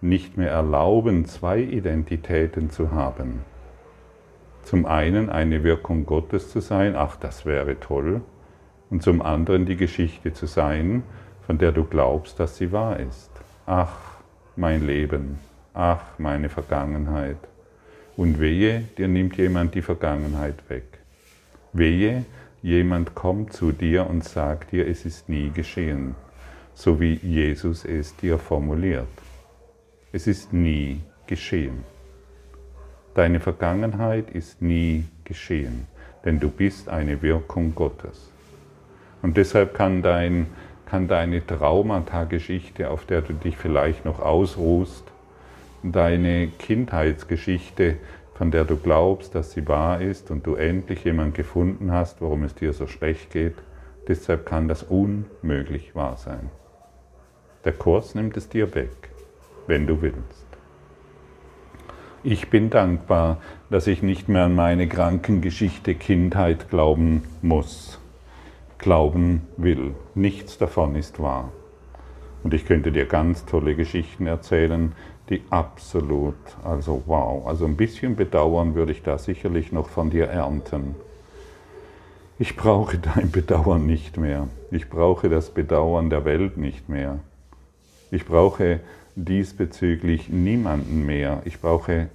nicht 0.00 0.38
mehr 0.38 0.52
erlauben, 0.52 1.26
zwei 1.26 1.60
Identitäten 1.60 2.70
zu 2.70 2.92
haben. 2.92 3.44
Zum 4.62 4.86
einen 4.86 5.28
eine 5.28 5.64
Wirkung 5.64 6.06
Gottes 6.06 6.50
zu 6.50 6.60
sein, 6.60 6.96
ach, 6.96 7.16
das 7.16 7.44
wäre 7.44 7.78
toll, 7.78 8.22
und 8.94 9.02
zum 9.02 9.22
anderen 9.22 9.66
die 9.66 9.74
Geschichte 9.74 10.32
zu 10.34 10.46
sein, 10.46 11.02
von 11.48 11.58
der 11.58 11.72
du 11.72 11.82
glaubst, 11.82 12.38
dass 12.38 12.58
sie 12.58 12.70
wahr 12.70 13.00
ist. 13.00 13.28
Ach, 13.66 13.90
mein 14.54 14.86
Leben, 14.86 15.40
ach, 15.74 16.16
meine 16.16 16.48
Vergangenheit. 16.48 17.38
Und 18.16 18.38
wehe, 18.38 18.84
dir 18.96 19.08
nimmt 19.08 19.36
jemand 19.36 19.74
die 19.74 19.82
Vergangenheit 19.82 20.70
weg. 20.70 20.84
Wehe, 21.72 22.24
jemand 22.62 23.16
kommt 23.16 23.52
zu 23.52 23.72
dir 23.72 24.08
und 24.08 24.22
sagt 24.22 24.70
dir, 24.70 24.86
es 24.86 25.04
ist 25.04 25.28
nie 25.28 25.50
geschehen, 25.50 26.14
so 26.72 27.00
wie 27.00 27.14
Jesus 27.14 27.84
es 27.84 28.14
dir 28.14 28.38
formuliert. 28.38 29.08
Es 30.12 30.28
ist 30.28 30.52
nie 30.52 31.00
geschehen. 31.26 31.82
Deine 33.14 33.40
Vergangenheit 33.40 34.30
ist 34.30 34.62
nie 34.62 35.06
geschehen, 35.24 35.88
denn 36.24 36.38
du 36.38 36.48
bist 36.48 36.88
eine 36.88 37.20
Wirkung 37.22 37.74
Gottes. 37.74 38.30
Und 39.24 39.38
deshalb 39.38 39.72
kann, 39.72 40.02
dein, 40.02 40.48
kann 40.84 41.08
deine 41.08 41.44
Traumata-Geschichte, 41.46 42.90
auf 42.90 43.06
der 43.06 43.22
du 43.22 43.32
dich 43.32 43.56
vielleicht 43.56 44.04
noch 44.04 44.20
ausruhst, 44.20 45.02
deine 45.82 46.48
Kindheitsgeschichte, 46.48 47.96
von 48.34 48.50
der 48.50 48.66
du 48.66 48.76
glaubst, 48.76 49.34
dass 49.34 49.52
sie 49.52 49.66
wahr 49.66 50.02
ist 50.02 50.30
und 50.30 50.46
du 50.46 50.56
endlich 50.56 51.04
jemanden 51.04 51.32
gefunden 51.32 51.90
hast, 51.90 52.20
warum 52.20 52.42
es 52.42 52.54
dir 52.54 52.74
so 52.74 52.86
schlecht 52.86 53.30
geht, 53.30 53.54
deshalb 54.06 54.44
kann 54.44 54.68
das 54.68 54.82
unmöglich 54.82 55.94
wahr 55.94 56.18
sein. 56.18 56.50
Der 57.64 57.72
Kurs 57.72 58.14
nimmt 58.14 58.36
es 58.36 58.50
dir 58.50 58.74
weg, 58.74 59.08
wenn 59.66 59.86
du 59.86 60.02
willst. 60.02 60.44
Ich 62.22 62.50
bin 62.50 62.68
dankbar, 62.68 63.38
dass 63.70 63.86
ich 63.86 64.02
nicht 64.02 64.28
mehr 64.28 64.44
an 64.44 64.54
meine 64.54 64.86
Krankengeschichte 64.86 65.94
Kindheit 65.94 66.68
glauben 66.68 67.22
muss, 67.40 67.98
glauben 68.78 69.42
will. 69.56 69.94
Nichts 70.14 70.58
davon 70.58 70.96
ist 70.96 71.20
wahr. 71.20 71.52
Und 72.42 72.52
ich 72.54 72.66
könnte 72.66 72.92
dir 72.92 73.06
ganz 73.06 73.46
tolle 73.46 73.74
Geschichten 73.74 74.26
erzählen, 74.26 74.92
die 75.30 75.42
absolut, 75.48 76.34
also 76.62 77.02
wow, 77.06 77.46
also 77.46 77.64
ein 77.64 77.76
bisschen 77.76 78.16
Bedauern 78.16 78.74
würde 78.74 78.92
ich 78.92 79.02
da 79.02 79.16
sicherlich 79.16 79.72
noch 79.72 79.88
von 79.88 80.10
dir 80.10 80.26
ernten. 80.26 80.94
Ich 82.38 82.56
brauche 82.56 82.98
dein 82.98 83.30
Bedauern 83.30 83.86
nicht 83.86 84.16
mehr. 84.18 84.48
Ich 84.70 84.90
brauche 84.90 85.28
das 85.28 85.50
Bedauern 85.50 86.10
der 86.10 86.24
Welt 86.24 86.56
nicht 86.56 86.88
mehr. 86.88 87.20
Ich 88.10 88.26
brauche 88.26 88.80
diesbezüglich 89.14 90.28
niemanden 90.28 91.06
mehr. 91.06 91.42
Ich 91.44 91.60
brauche 91.60 92.08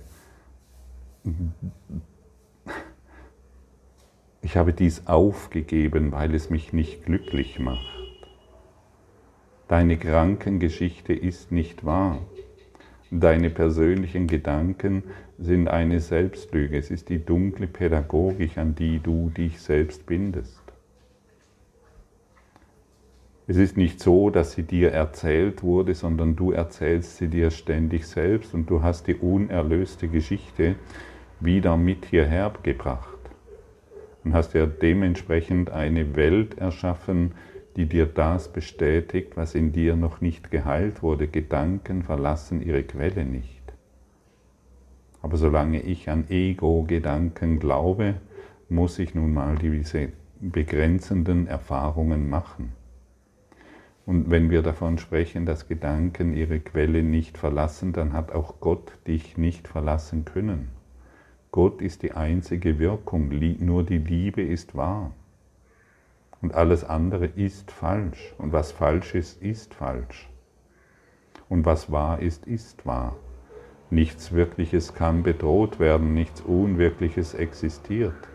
ich 4.42 4.56
habe 4.56 4.74
dies 4.74 5.08
aufgegeben, 5.08 6.12
weil 6.12 6.34
es 6.34 6.50
mich 6.50 6.72
nicht 6.72 7.06
glücklich 7.06 7.60
macht. 7.60 7.86
Deine 9.68 9.98
Krankengeschichte 9.98 11.14
ist 11.14 11.52
nicht 11.52 11.86
wahr. 11.86 12.20
Deine 13.12 13.50
persönlichen 13.50 14.28
Gedanken 14.28 15.04
sind 15.38 15.68
eine 15.68 16.00
Selbstlüge. 16.00 16.78
Es 16.78 16.90
ist 16.90 17.10
die 17.10 17.24
dunkle 17.24 17.68
Pädagogik, 17.68 18.58
an 18.58 18.76
die 18.76 19.00
du 19.00 19.30
dich 19.30 19.60
selbst 19.60 20.06
bindest. 20.06 20.62
Es 23.48 23.58
ist 23.58 23.78
nicht 23.78 24.00
so, 24.00 24.30
dass 24.30 24.54
sie 24.54 24.64
dir 24.64 24.92
erzählt 24.92 25.64
wurde, 25.64 25.96
sondern 25.96 26.36
du 26.36 26.52
erzählst 26.52 27.18
sie 27.18 27.28
dir 27.28 27.50
ständig 27.50 28.08
selbst 28.08 28.54
und 28.54 28.70
du 28.70 28.84
hast 28.84 29.08
die 29.08 29.16
unerlöste 29.16 30.08
Geschichte 30.08 30.76
wieder 31.40 31.76
mit 31.76 32.06
hierher 32.06 32.54
gebracht 32.62 33.19
und 34.24 34.34
hast 34.34 34.54
ja 34.54 34.66
dementsprechend 34.66 35.70
eine 35.70 36.16
Welt 36.16 36.58
erschaffen, 36.58 37.34
die 37.76 37.86
dir 37.86 38.06
das 38.06 38.52
bestätigt, 38.52 39.38
was 39.38 39.56
in 39.56 39.72
dir 39.72 39.96
noch 39.96 40.22
nicht 40.22 40.52
geheilt 40.52 41.02
wurde. 41.02 41.28
Gedanken 41.28 42.04
verlassen 42.04 42.62
ihre 42.62 42.84
Quelle 42.84 43.26
nicht. 43.26 43.62
Aber 45.22 45.38
solange 45.38 45.82
ich 45.82 46.10
an 46.10 46.26
Ego-Gedanken 46.30 47.60
glaube, 47.60 48.16
muss 48.70 49.00
ich 49.00 49.16
nun 49.16 49.34
mal 49.34 49.56
diese 49.56 50.10
begrenzenden 50.40 51.48
Erfahrungen 51.48 52.30
machen. 52.30 52.74
Und 54.06 54.32
wenn 54.32 54.50
wir 54.50 54.64
davon 54.64 54.98
sprechen, 54.98 55.46
dass 55.46 55.68
Gedanken 55.68 56.36
ihre 56.36 56.60
Quelle 56.60 57.04
nicht 57.04 57.38
verlassen, 57.38 57.94
dann 57.94 58.14
hat 58.14 58.32
auch 58.32 58.60
Gott 58.60 58.94
dich 59.06 59.38
nicht 59.38 59.68
verlassen 59.68 60.26
können. 60.26 60.70
Gott 61.52 61.82
ist 61.82 62.04
die 62.04 62.12
einzige 62.12 62.78
Wirkung, 62.78 63.30
nur 63.60 63.84
die 63.84 63.98
Liebe 63.98 64.42
ist 64.42 64.76
wahr. 64.76 65.14
Und 66.42 66.54
alles 66.54 66.84
andere 66.84 67.26
ist 67.26 67.72
falsch. 67.72 68.34
Und 68.38 68.54
was 68.54 68.72
falsch 68.72 69.16
ist, 69.16 69.42
ist 69.42 69.74
falsch. 69.74 70.30
Und 71.50 71.66
was 71.66 71.92
wahr 71.92 72.20
ist, 72.20 72.46
ist 72.46 72.86
wahr. 72.86 73.16
Nichts 73.90 74.32
Wirkliches 74.32 74.94
kann 74.94 75.24
bedroht 75.24 75.80
werden, 75.80 76.14
nichts 76.14 76.42
Unwirkliches 76.42 77.34
existiert. 77.34 78.30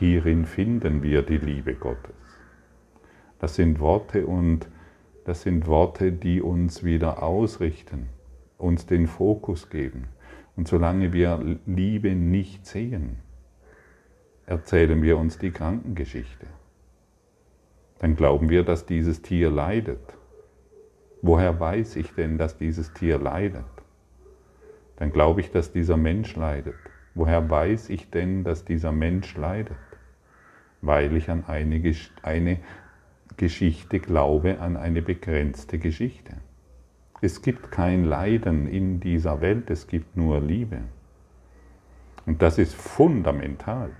Hierin 0.00 0.44
finden 0.44 1.02
wir 1.02 1.22
die 1.22 1.38
Liebe 1.38 1.74
Gottes. 1.74 2.16
Das 3.38 3.54
sind 3.54 3.78
Worte 3.78 4.26
und 4.26 4.68
das 5.24 5.42
sind 5.42 5.68
Worte, 5.68 6.10
die 6.10 6.42
uns 6.42 6.82
wieder 6.82 7.22
ausrichten, 7.22 8.08
uns 8.56 8.86
den 8.86 9.06
Fokus 9.06 9.70
geben. 9.70 10.08
Und 10.58 10.66
solange 10.66 11.12
wir 11.12 11.60
Liebe 11.66 12.16
nicht 12.16 12.66
sehen, 12.66 13.18
erzählen 14.44 15.00
wir 15.02 15.16
uns 15.16 15.38
die 15.38 15.52
Krankengeschichte. 15.52 16.48
Dann 18.00 18.16
glauben 18.16 18.48
wir, 18.48 18.64
dass 18.64 18.84
dieses 18.84 19.22
Tier 19.22 19.52
leidet. 19.52 20.00
Woher 21.22 21.60
weiß 21.60 21.94
ich 21.94 22.10
denn, 22.10 22.38
dass 22.38 22.58
dieses 22.58 22.92
Tier 22.92 23.18
leidet? 23.18 23.62
Dann 24.96 25.12
glaube 25.12 25.42
ich, 25.42 25.52
dass 25.52 25.70
dieser 25.70 25.96
Mensch 25.96 26.34
leidet. 26.34 26.74
Woher 27.14 27.48
weiß 27.48 27.88
ich 27.90 28.10
denn, 28.10 28.42
dass 28.42 28.64
dieser 28.64 28.90
Mensch 28.90 29.36
leidet? 29.36 29.76
Weil 30.82 31.16
ich 31.16 31.30
an 31.30 31.44
eine, 31.46 32.58
Geschichte 33.36 34.00
glaube 34.00 34.58
an 34.58 34.76
eine 34.76 35.02
begrenzte 35.02 35.78
Geschichte. 35.78 36.32
Es 37.20 37.42
gibt 37.42 37.72
kein 37.72 38.04
Leiden 38.04 38.68
in 38.68 39.00
dieser 39.00 39.40
Welt, 39.40 39.70
es 39.70 39.86
gibt 39.86 40.16
nur 40.16 40.40
Liebe. 40.40 40.80
Und 42.26 42.42
das 42.42 42.58
ist 42.58 42.74
fundamental. 42.74 43.90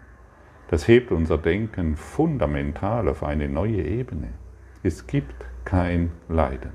Das 0.69 0.87
hebt 0.87 1.11
unser 1.11 1.39
Denken 1.39 1.97
fundamental 1.97 3.09
auf 3.09 3.25
eine 3.25 3.49
neue 3.49 3.83
Ebene. 3.83 4.29
Es 4.83 5.07
gibt 5.07 5.47
kein 5.65 6.13
Leiden. 6.29 6.73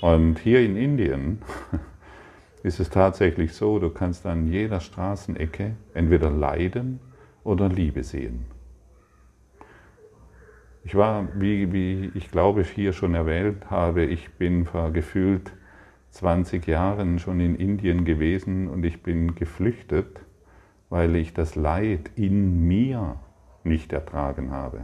Und 0.00 0.38
hier 0.38 0.60
in 0.60 0.76
Indien 0.76 1.42
ist 2.62 2.80
es 2.80 2.88
tatsächlich 2.88 3.52
so, 3.52 3.78
du 3.78 3.90
kannst 3.90 4.24
an 4.26 4.46
jeder 4.46 4.80
Straßenecke 4.80 5.74
entweder 5.92 6.30
Leiden 6.30 7.00
oder 7.44 7.68
Liebe 7.68 8.02
sehen. 8.04 8.46
Ich 10.84 10.96
war, 10.96 11.28
wie, 11.34 11.72
wie 11.72 12.10
ich 12.14 12.30
glaube, 12.30 12.64
hier 12.64 12.92
schon 12.92 13.14
erwähnt 13.14 13.70
habe, 13.70 14.04
ich 14.04 14.30
bin 14.32 14.66
vor 14.66 14.90
gefühlt 14.90 15.52
20 16.10 16.66
Jahren 16.66 17.18
schon 17.20 17.38
in 17.40 17.54
Indien 17.54 18.04
gewesen 18.04 18.68
und 18.68 18.84
ich 18.84 19.02
bin 19.02 19.34
geflüchtet, 19.36 20.20
weil 20.90 21.14
ich 21.16 21.32
das 21.32 21.54
Leid 21.54 22.10
in 22.16 22.66
mir 22.66 23.16
nicht 23.64 23.92
ertragen 23.92 24.50
habe, 24.50 24.80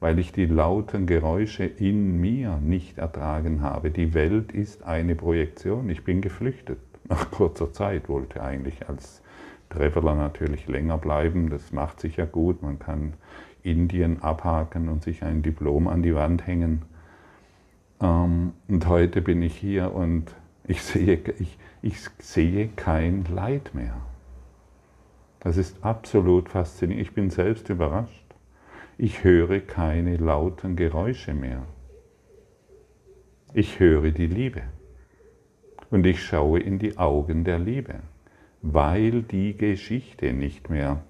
weil 0.00 0.18
ich 0.18 0.32
die 0.32 0.46
lauten 0.46 1.06
Geräusche 1.06 1.64
in 1.64 2.20
mir 2.20 2.58
nicht 2.58 2.98
ertragen 2.98 3.62
habe. 3.62 3.90
Die 3.90 4.14
Welt 4.14 4.52
ist 4.52 4.82
eine 4.82 5.14
Projektion. 5.14 5.88
Ich 5.88 6.04
bin 6.04 6.20
geflüchtet. 6.20 6.80
Nach 7.08 7.30
kurzer 7.30 7.72
Zeit 7.72 8.08
wollte 8.08 8.42
eigentlich 8.42 8.88
als 8.88 9.22
Traveler 9.70 10.14
natürlich 10.14 10.66
länger 10.66 10.98
bleiben. 10.98 11.48
Das 11.48 11.72
macht 11.72 12.00
sich 12.00 12.16
ja 12.16 12.26
gut. 12.26 12.60
Man 12.62 12.78
kann 12.78 13.14
Indien 13.62 14.22
abhaken 14.22 14.88
und 14.88 15.02
sich 15.02 15.22
ein 15.22 15.42
Diplom 15.42 15.88
an 15.88 16.02
die 16.02 16.14
Wand 16.14 16.46
hängen. 16.46 16.82
Ähm, 18.00 18.52
und 18.68 18.86
heute 18.86 19.22
bin 19.22 19.42
ich 19.42 19.56
hier 19.56 19.94
und 19.94 20.34
ich 20.66 20.82
sehe, 20.82 21.20
ich, 21.38 21.58
ich 21.80 21.98
sehe 22.18 22.68
kein 22.68 23.24
Leid 23.24 23.70
mehr. 23.74 23.96
Das 25.40 25.56
ist 25.56 25.82
absolut 25.84 26.48
faszinierend. 26.48 27.06
Ich 27.06 27.14
bin 27.14 27.30
selbst 27.30 27.68
überrascht. 27.68 28.34
Ich 28.98 29.24
höre 29.24 29.60
keine 29.60 30.16
lauten 30.16 30.76
Geräusche 30.76 31.34
mehr. 31.34 31.62
Ich 33.52 33.80
höre 33.80 34.12
die 34.12 34.26
Liebe. 34.26 34.62
Und 35.90 36.06
ich 36.06 36.22
schaue 36.22 36.60
in 36.60 36.78
die 36.78 36.96
Augen 36.96 37.44
der 37.44 37.58
Liebe, 37.58 37.96
weil 38.62 39.22
die 39.22 39.56
Geschichte 39.56 40.32
nicht 40.32 40.70
mehr 40.70 41.02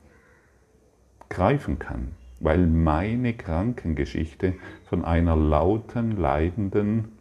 greifen 1.29 1.79
kann 1.79 2.12
weil 2.42 2.66
meine 2.66 3.35
Krankengeschichte 3.35 4.55
von 4.85 5.05
einer 5.05 5.37
lauten, 5.37 6.16
leidenden 6.16 7.12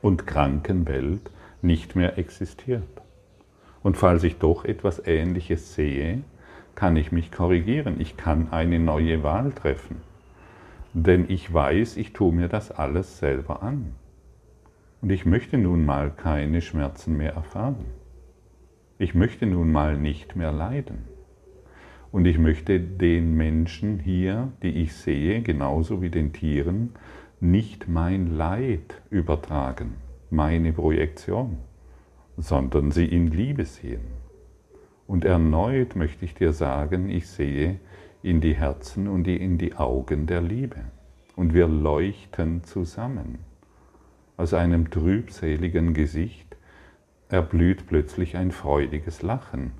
und 0.00 0.26
kranken 0.26 0.88
Welt 0.88 1.30
nicht 1.60 1.94
mehr 1.94 2.16
existiert. 2.16 3.02
Und 3.82 3.98
falls 3.98 4.24
ich 4.24 4.38
doch 4.38 4.64
etwas 4.64 5.06
Ähnliches 5.06 5.74
sehe, 5.74 6.22
kann 6.74 6.96
ich 6.96 7.12
mich 7.12 7.30
korrigieren. 7.30 8.00
Ich 8.00 8.16
kann 8.16 8.48
eine 8.50 8.78
neue 8.78 9.22
Wahl 9.22 9.52
treffen. 9.52 9.96
Denn 10.94 11.26
ich 11.28 11.52
weiß, 11.52 11.98
ich 11.98 12.14
tue 12.14 12.32
mir 12.32 12.48
das 12.48 12.70
alles 12.70 13.18
selber 13.18 13.62
an. 13.62 13.94
Und 15.02 15.10
ich 15.10 15.26
möchte 15.26 15.58
nun 15.58 15.84
mal 15.84 16.10
keine 16.10 16.62
Schmerzen 16.62 17.16
mehr 17.16 17.34
erfahren. 17.34 17.84
Ich 18.98 19.14
möchte 19.14 19.46
nun 19.46 19.70
mal 19.70 19.96
nicht 19.98 20.34
mehr 20.34 20.52
leiden. 20.52 21.09
Und 22.12 22.26
ich 22.26 22.38
möchte 22.38 22.80
den 22.80 23.34
Menschen 23.34 24.00
hier, 24.00 24.52
die 24.62 24.82
ich 24.82 24.94
sehe, 24.94 25.42
genauso 25.42 26.02
wie 26.02 26.10
den 26.10 26.32
Tieren, 26.32 26.90
nicht 27.38 27.88
mein 27.88 28.36
Leid 28.36 29.00
übertragen, 29.10 29.94
meine 30.28 30.72
Projektion, 30.72 31.58
sondern 32.36 32.90
sie 32.90 33.06
in 33.06 33.28
Liebe 33.28 33.64
sehen. 33.64 34.20
Und 35.06 35.24
erneut 35.24 35.96
möchte 35.96 36.24
ich 36.24 36.34
dir 36.34 36.52
sagen, 36.52 37.08
ich 37.08 37.26
sehe 37.26 37.80
in 38.22 38.40
die 38.40 38.54
Herzen 38.54 39.08
und 39.08 39.26
in 39.26 39.58
die 39.58 39.74
Augen 39.74 40.26
der 40.26 40.40
Liebe. 40.40 40.76
Und 41.36 41.54
wir 41.54 41.68
leuchten 41.68 42.64
zusammen. 42.64 43.38
Aus 44.36 44.52
einem 44.52 44.90
trübseligen 44.90 45.94
Gesicht 45.94 46.56
erblüht 47.28 47.86
plötzlich 47.86 48.36
ein 48.36 48.50
freudiges 48.50 49.22
Lachen, 49.22 49.72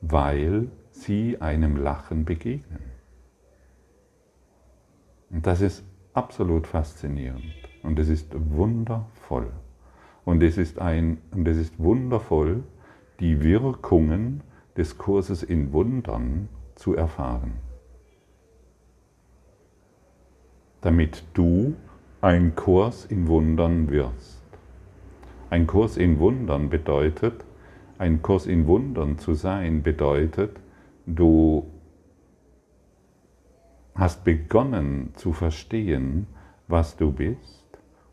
weil 0.00 0.68
sie 1.02 1.40
einem 1.40 1.76
Lachen 1.76 2.24
begegnen. 2.24 2.82
Und 5.30 5.46
das 5.46 5.60
ist 5.60 5.84
absolut 6.14 6.66
faszinierend 6.66 7.44
und 7.82 7.98
es 7.98 8.08
ist 8.08 8.34
wundervoll. 8.34 9.50
Und 10.24 10.42
es 10.42 10.58
ist, 10.58 10.80
ein, 10.80 11.18
und 11.30 11.46
es 11.46 11.56
ist 11.56 11.78
wundervoll, 11.78 12.64
die 13.20 13.42
Wirkungen 13.42 14.42
des 14.76 14.98
Kurses 14.98 15.42
in 15.42 15.72
Wundern 15.72 16.48
zu 16.74 16.94
erfahren. 16.94 17.52
Damit 20.80 21.24
du 21.34 21.74
ein 22.20 22.54
Kurs 22.54 23.04
in 23.04 23.28
Wundern 23.28 23.90
wirst. 23.90 24.42
Ein 25.48 25.66
Kurs 25.66 25.96
in 25.96 26.18
Wundern 26.18 26.70
bedeutet, 26.70 27.44
ein 27.98 28.20
Kurs 28.20 28.46
in 28.46 28.66
Wundern 28.66 29.18
zu 29.18 29.34
sein 29.34 29.82
bedeutet, 29.82 30.58
Du 31.06 31.70
hast 33.94 34.24
begonnen 34.24 35.12
zu 35.14 35.32
verstehen, 35.32 36.26
was 36.66 36.96
du 36.96 37.12
bist 37.12 37.64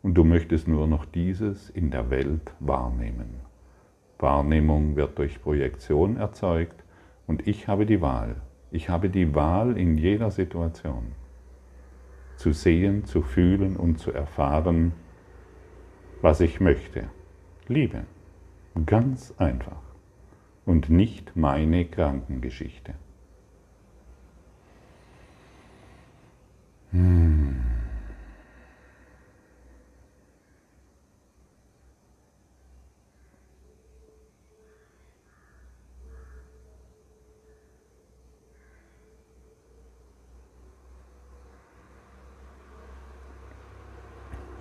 und 0.04 0.14
du 0.14 0.24
möchtest 0.24 0.68
nur 0.68 0.86
noch 0.86 1.06
dieses 1.06 1.72
in 1.72 1.90
der 1.90 2.10
Welt 2.12 2.54
wahrnehmen. 2.60 3.42
Wahrnehmung 4.20 4.96
wird 4.96 5.18
durch 5.18 5.42
Projektion 5.42 6.18
erzeugt 6.18 6.84
und 7.26 7.48
ich 7.48 7.68
habe 7.68 7.86
die 7.86 8.00
Wahl. 8.00 8.36
Ich 8.72 8.90
habe 8.90 9.10
die 9.10 9.34
Wahl 9.36 9.78
in 9.78 9.98
jeder 9.98 10.32
Situation 10.32 11.14
zu 12.36 12.52
sehen, 12.52 13.06
zu 13.06 13.22
fühlen 13.22 13.76
und 13.76 14.00
zu 14.00 14.12
erfahren, 14.12 14.94
was 16.22 16.42
ich 16.42 16.60
möchte. 16.60 17.10
Liebe. 17.68 18.06
Ganz 18.86 19.34
einfach. 19.38 19.83
Und 20.66 20.90
nicht 20.90 21.36
meine 21.36 21.86
Krankengeschichte. 21.86 22.94
Hm. 26.92 27.64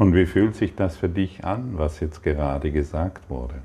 Und 0.02 0.14
wie 0.14 0.26
fühlt 0.26 0.56
sich 0.56 0.74
das 0.74 0.96
für 0.96 1.08
dich 1.08 1.44
an, 1.44 1.78
was 1.78 2.00
jetzt 2.00 2.24
gerade 2.24 2.72
gesagt 2.72 3.30
wurde? 3.30 3.62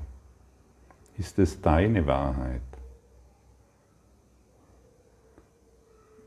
Ist 1.18 1.38
es 1.38 1.60
deine 1.60 2.06
Wahrheit? 2.06 2.62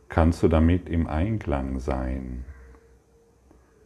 Kannst 0.09 0.43
du 0.43 0.49
damit 0.49 0.89
im 0.89 1.07
Einklang 1.07 1.79
sein? 1.79 2.45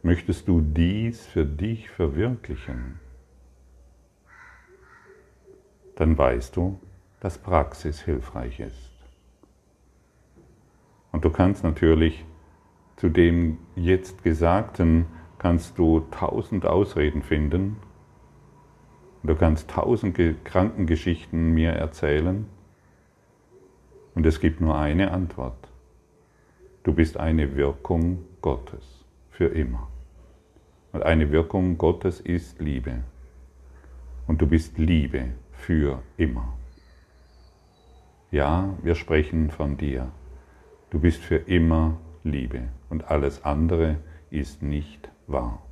Möchtest 0.02 0.48
du 0.48 0.60
dies 0.60 1.24
für 1.24 1.46
dich 1.46 1.88
verwirklichen? 1.90 3.00
Dann 5.94 6.18
weißt 6.18 6.56
du, 6.56 6.80
dass 7.20 7.38
Praxis 7.38 8.02
hilfreich 8.02 8.60
ist. 8.60 8.92
Und 11.12 11.24
du 11.24 11.30
kannst 11.30 11.64
natürlich 11.64 12.24
zu 12.96 13.08
dem 13.10 13.58
jetzt 13.74 14.24
Gesagten 14.24 15.06
kannst 15.38 15.78
du 15.78 16.00
tausend 16.10 16.66
Ausreden 16.66 17.22
finden. 17.22 17.76
Du 19.26 19.34
kannst 19.34 19.68
tausend 19.68 20.16
Krankengeschichten 20.44 21.52
mir 21.52 21.72
erzählen. 21.72 22.46
Und 24.14 24.24
es 24.24 24.38
gibt 24.38 24.60
nur 24.60 24.78
eine 24.78 25.10
Antwort. 25.10 25.68
Du 26.84 26.94
bist 26.94 27.16
eine 27.16 27.56
Wirkung 27.56 28.24
Gottes 28.40 29.04
für 29.30 29.46
immer. 29.46 29.88
Und 30.92 31.02
eine 31.02 31.32
Wirkung 31.32 31.76
Gottes 31.76 32.20
ist 32.20 32.60
Liebe. 32.60 33.02
Und 34.28 34.40
du 34.40 34.46
bist 34.46 34.78
Liebe 34.78 35.30
für 35.50 36.02
immer. 36.16 36.56
Ja, 38.30 38.74
wir 38.82 38.94
sprechen 38.94 39.50
von 39.50 39.76
dir. 39.76 40.12
Du 40.90 41.00
bist 41.00 41.20
für 41.20 41.36
immer 41.36 41.98
Liebe 42.22 42.68
und 42.90 43.10
alles 43.10 43.44
andere 43.44 43.96
ist 44.30 44.62
nicht 44.62 45.10
wahr. 45.26 45.65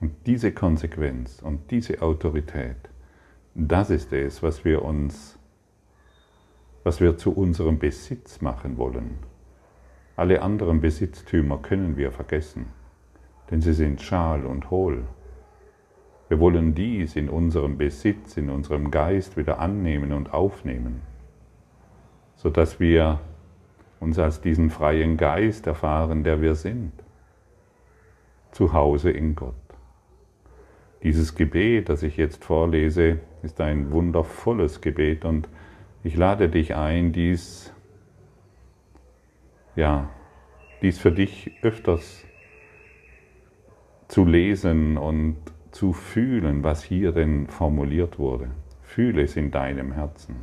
Und 0.00 0.12
diese 0.26 0.52
Konsequenz 0.52 1.40
und 1.42 1.70
diese 1.70 2.02
Autorität, 2.02 2.76
das 3.54 3.88
ist 3.88 4.12
es, 4.12 4.42
was 4.42 4.64
wir 4.64 4.82
uns, 4.82 5.38
was 6.84 7.00
wir 7.00 7.16
zu 7.16 7.32
unserem 7.32 7.78
Besitz 7.78 8.42
machen 8.42 8.76
wollen. 8.76 9.18
Alle 10.16 10.42
anderen 10.42 10.80
Besitztümer 10.80 11.58
können 11.58 11.96
wir 11.96 12.12
vergessen, 12.12 12.66
denn 13.50 13.62
sie 13.62 13.72
sind 13.72 14.02
schal 14.02 14.44
und 14.44 14.70
hohl. 14.70 15.04
Wir 16.28 16.40
wollen 16.40 16.74
dies 16.74 17.16
in 17.16 17.30
unserem 17.30 17.78
Besitz, 17.78 18.36
in 18.36 18.50
unserem 18.50 18.90
Geist 18.90 19.36
wieder 19.36 19.58
annehmen 19.58 20.12
und 20.12 20.34
aufnehmen, 20.34 21.02
sodass 22.34 22.80
wir 22.80 23.20
uns 24.00 24.18
als 24.18 24.40
diesen 24.40 24.70
freien 24.70 25.16
Geist 25.16 25.66
erfahren, 25.66 26.24
der 26.24 26.42
wir 26.42 26.54
sind, 26.54 26.92
zu 28.52 28.72
Hause 28.72 29.10
in 29.10 29.34
Gott. 29.34 29.54
Dieses 31.02 31.34
Gebet, 31.34 31.88
das 31.88 32.02
ich 32.02 32.16
jetzt 32.16 32.44
vorlese, 32.44 33.20
ist 33.42 33.60
ein 33.60 33.90
wundervolles 33.92 34.80
Gebet 34.80 35.24
und 35.24 35.48
ich 36.02 36.16
lade 36.16 36.48
dich 36.48 36.74
ein, 36.74 37.12
dies, 37.12 37.72
ja, 39.74 40.10
dies 40.82 40.98
für 40.98 41.12
dich 41.12 41.52
öfters 41.62 42.24
zu 44.08 44.24
lesen 44.24 44.96
und 44.96 45.36
zu 45.70 45.92
fühlen, 45.92 46.64
was 46.64 46.82
hier 46.82 47.12
denn 47.12 47.48
formuliert 47.48 48.18
wurde. 48.18 48.50
Fühle 48.82 49.22
es 49.22 49.36
in 49.36 49.50
deinem 49.50 49.92
Herzen. 49.92 50.36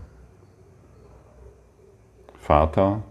Vater, 2.36 3.04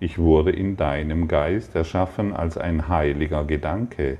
ich 0.00 0.18
wurde 0.18 0.50
in 0.50 0.76
deinem 0.76 1.28
Geist 1.28 1.76
erschaffen 1.76 2.32
als 2.32 2.58
ein 2.58 2.88
heiliger 2.88 3.44
Gedanke, 3.44 4.18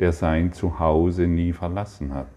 der 0.00 0.12
sein 0.12 0.52
Zuhause 0.52 1.26
nie 1.26 1.52
verlassen 1.52 2.14
hat. 2.14 2.30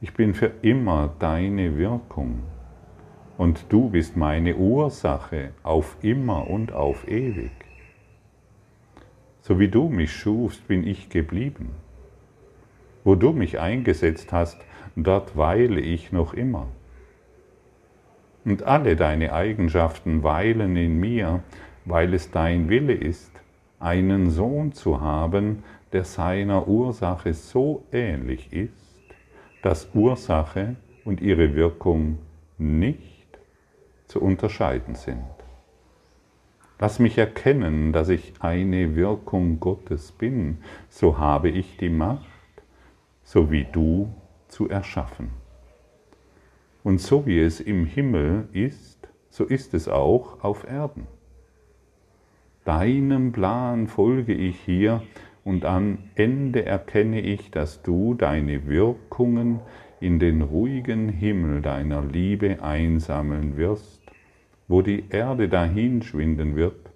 Ich 0.00 0.14
bin 0.14 0.34
für 0.34 0.50
immer 0.62 1.14
deine 1.18 1.78
Wirkung 1.78 2.40
und 3.38 3.66
du 3.68 3.90
bist 3.90 4.16
meine 4.16 4.56
Ursache 4.56 5.50
auf 5.62 5.96
immer 6.02 6.48
und 6.48 6.72
auf 6.72 7.06
ewig. 7.08 7.52
So 9.42 9.58
wie 9.58 9.68
du 9.68 9.88
mich 9.88 10.12
schufst, 10.12 10.66
bin 10.66 10.86
ich 10.86 11.08
geblieben. 11.10 11.70
Wo 13.04 13.14
du 13.14 13.32
mich 13.32 13.60
eingesetzt 13.60 14.32
hast, 14.32 14.58
dort 14.96 15.36
weile 15.36 15.80
ich 15.80 16.12
noch 16.12 16.34
immer 16.34 16.68
und 18.44 18.62
alle 18.64 18.96
deine 18.96 19.32
Eigenschaften 19.32 20.22
weilen 20.22 20.76
in 20.76 21.00
mir, 21.00 21.42
weil 21.84 22.14
es 22.14 22.30
dein 22.30 22.68
Wille 22.68 22.94
ist, 22.94 23.30
einen 23.80 24.30
Sohn 24.30 24.72
zu 24.72 25.00
haben, 25.00 25.64
der 25.94 26.04
seiner 26.04 26.66
Ursache 26.66 27.32
so 27.32 27.84
ähnlich 27.92 28.52
ist, 28.52 28.74
dass 29.62 29.88
Ursache 29.94 30.74
und 31.04 31.20
ihre 31.20 31.54
Wirkung 31.54 32.18
nicht 32.58 33.38
zu 34.06 34.20
unterscheiden 34.20 34.96
sind. 34.96 35.24
Lass 36.80 36.98
mich 36.98 37.16
erkennen, 37.16 37.92
dass 37.92 38.08
ich 38.08 38.34
eine 38.40 38.96
Wirkung 38.96 39.60
Gottes 39.60 40.10
bin, 40.10 40.58
so 40.88 41.16
habe 41.16 41.48
ich 41.48 41.76
die 41.76 41.90
Macht, 41.90 42.26
so 43.22 43.52
wie 43.52 43.64
du 43.64 44.12
zu 44.48 44.68
erschaffen. 44.68 45.30
Und 46.82 47.00
so 47.00 47.24
wie 47.24 47.38
es 47.38 47.60
im 47.60 47.86
Himmel 47.86 48.48
ist, 48.52 49.08
so 49.30 49.44
ist 49.44 49.74
es 49.74 49.88
auch 49.88 50.42
auf 50.42 50.66
Erden. 50.68 51.06
Deinem 52.64 53.30
Plan 53.30 53.86
folge 53.86 54.34
ich 54.34 54.58
hier 54.58 55.02
und 55.44 55.64
am 55.66 55.98
Ende 56.14 56.64
erkenne 56.64 57.20
ich, 57.20 57.50
dass 57.50 57.82
du 57.82 58.14
deine 58.14 58.66
Wirkungen 58.66 59.60
in 60.00 60.18
den 60.18 60.42
ruhigen 60.42 61.08
Himmel 61.08 61.60
deiner 61.60 62.02
Liebe 62.02 62.62
einsammeln 62.62 63.56
wirst, 63.56 64.00
wo 64.68 64.80
die 64.80 65.04
Erde 65.10 65.48
dahinschwinden 65.48 66.56
wird 66.56 66.90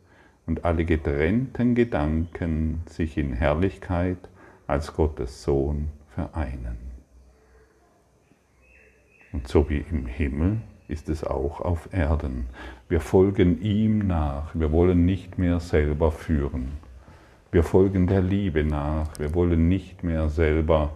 und 0.46 0.64
alle 0.64 0.86
getrennten 0.86 1.74
Gedanken 1.74 2.80
sich 2.86 3.18
in 3.18 3.34
Herrlichkeit 3.34 4.18
als 4.66 4.94
Gottes 4.94 5.42
Sohn 5.42 5.88
vereinen. 6.14 6.78
Und 9.32 9.46
so 9.46 9.68
wie 9.68 9.84
im 9.90 10.06
Himmel 10.06 10.58
ist 10.88 11.10
es 11.10 11.22
auch 11.22 11.60
auf 11.60 11.90
Erden. 11.92 12.46
Wir 12.88 13.00
folgen 13.00 13.60
ihm 13.60 14.06
nach. 14.06 14.54
Wir 14.54 14.72
wollen 14.72 15.04
nicht 15.04 15.36
mehr 15.36 15.60
selber 15.60 16.10
führen. 16.10 16.87
Wir 17.50 17.62
folgen 17.62 18.06
der 18.06 18.20
Liebe 18.20 18.62
nach. 18.62 19.18
Wir 19.18 19.34
wollen 19.34 19.68
nicht 19.68 20.04
mehr 20.04 20.28
selber 20.28 20.92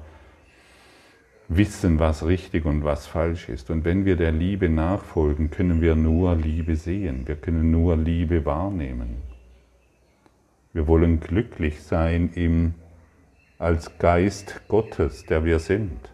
wissen, 1.48 1.98
was 1.98 2.26
richtig 2.26 2.64
und 2.66 2.84
was 2.84 3.06
falsch 3.06 3.48
ist. 3.48 3.70
Und 3.70 3.84
wenn 3.84 4.04
wir 4.04 4.16
der 4.16 4.32
Liebe 4.32 4.68
nachfolgen, 4.68 5.50
können 5.50 5.80
wir 5.80 5.96
nur 5.96 6.36
Liebe 6.36 6.76
sehen. 6.76 7.26
Wir 7.26 7.36
können 7.36 7.70
nur 7.70 7.96
Liebe 7.96 8.44
wahrnehmen. 8.44 9.22
Wir 10.74 10.86
wollen 10.86 11.20
glücklich 11.20 11.82
sein 11.82 12.30
im, 12.34 12.74
als 13.58 13.98
Geist 13.98 14.62
Gottes, 14.68 15.24
der 15.24 15.44
wir 15.44 15.58
sind. 15.58 16.10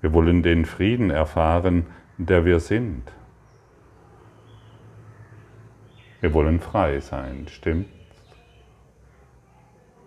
Wir 0.00 0.12
wollen 0.12 0.42
den 0.42 0.64
Frieden 0.64 1.10
erfahren, 1.10 1.86
der 2.18 2.44
wir 2.44 2.60
sind. 2.60 3.02
Wir 6.20 6.32
wollen 6.34 6.60
frei 6.60 7.00
sein, 7.00 7.46
stimmt? 7.48 8.01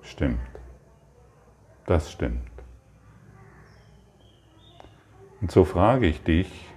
Stimmt. 0.05 0.39
Das 1.85 2.11
stimmt. 2.11 2.41
Und 5.41 5.51
so 5.51 5.65
frage 5.65 6.05
ich 6.05 6.23
dich, 6.23 6.69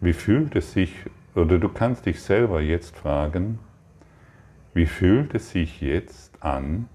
wie 0.00 0.12
fühlt 0.12 0.56
es 0.56 0.72
sich, 0.72 0.94
oder 1.34 1.58
du 1.58 1.68
kannst 1.68 2.06
dich 2.06 2.22
selber 2.22 2.60
jetzt 2.60 2.96
fragen, 2.96 3.58
wie 4.74 4.86
fühlt 4.86 5.34
es 5.34 5.50
sich 5.50 5.80
jetzt 5.80 6.42
an, 6.42 6.88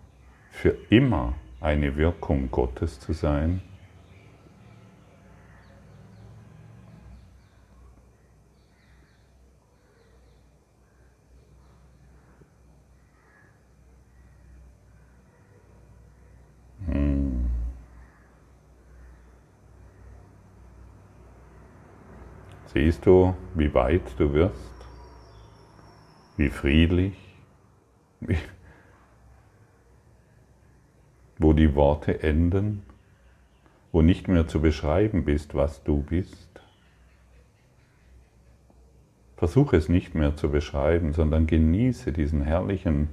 für 0.51 0.75
immer 0.89 1.33
eine 1.61 1.95
Wirkung 1.95 2.49
Gottes 2.51 2.99
zu 2.99 3.13
sein? 3.13 3.61
Siehst 22.73 23.07
du, 23.07 23.33
wie 23.55 23.73
weit 23.73 24.03
du 24.19 24.31
wirst? 24.33 24.75
Wie 26.37 26.49
friedlich? 26.49 27.17
Wie, 28.19 28.37
wo 31.39 31.53
die 31.53 31.73
Worte 31.73 32.21
enden? 32.21 32.83
Wo 33.91 34.03
nicht 34.03 34.27
mehr 34.27 34.47
zu 34.47 34.61
beschreiben 34.61 35.25
bist, 35.25 35.55
was 35.55 35.83
du 35.83 36.03
bist? 36.03 36.61
Versuche 39.35 39.77
es 39.77 39.89
nicht 39.89 40.13
mehr 40.13 40.35
zu 40.35 40.51
beschreiben, 40.51 41.13
sondern 41.13 41.47
genieße 41.47 42.11
diesen 42.11 42.41
herrlichen 42.41 43.09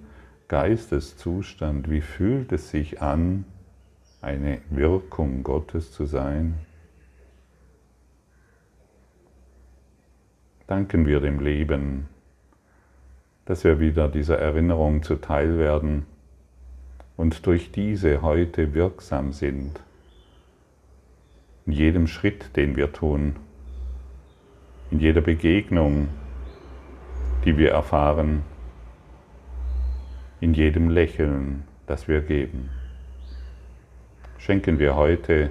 Geisteszustand. 0.49 1.88
Wie 1.88 2.03
fühlt 2.03 2.53
es 2.53 2.71
sich 2.71 3.01
an, 3.01 3.47
eine 4.21 4.61
Wirkung 4.69 5.42
Gottes 5.45 5.92
zu 5.92 6.05
sein? 6.05 6.57
Danken 10.66 11.07
wir 11.07 11.20
dem 11.20 11.38
Leben, 11.40 12.09
dass 13.44 13.62
wir 13.62 13.79
wieder 13.79 14.09
dieser 14.09 14.38
Erinnerung 14.38 15.02
zuteil 15.02 15.59
werden 15.59 16.07
und 17.16 17.46
durch 17.46 17.70
diese 17.70 18.22
heute 18.22 18.74
wirksam 18.74 19.33
sind. 19.33 19.81
In 21.64 21.72
jedem 21.72 22.07
Schritt, 22.07 22.57
den 22.57 22.76
wir 22.76 22.92
tun, 22.92 23.37
in 24.90 24.98
jeder 24.98 25.20
Begegnung, 25.20 26.09
die 27.44 27.57
wir 27.57 27.70
erfahren, 27.70 28.42
in 30.40 30.52
jedem 30.52 30.90
Lächeln, 30.90 31.64
das 31.87 32.09
wir 32.09 32.20
geben. 32.20 32.70
Schenken 34.38 34.79
wir 34.79 34.96
heute 34.96 35.50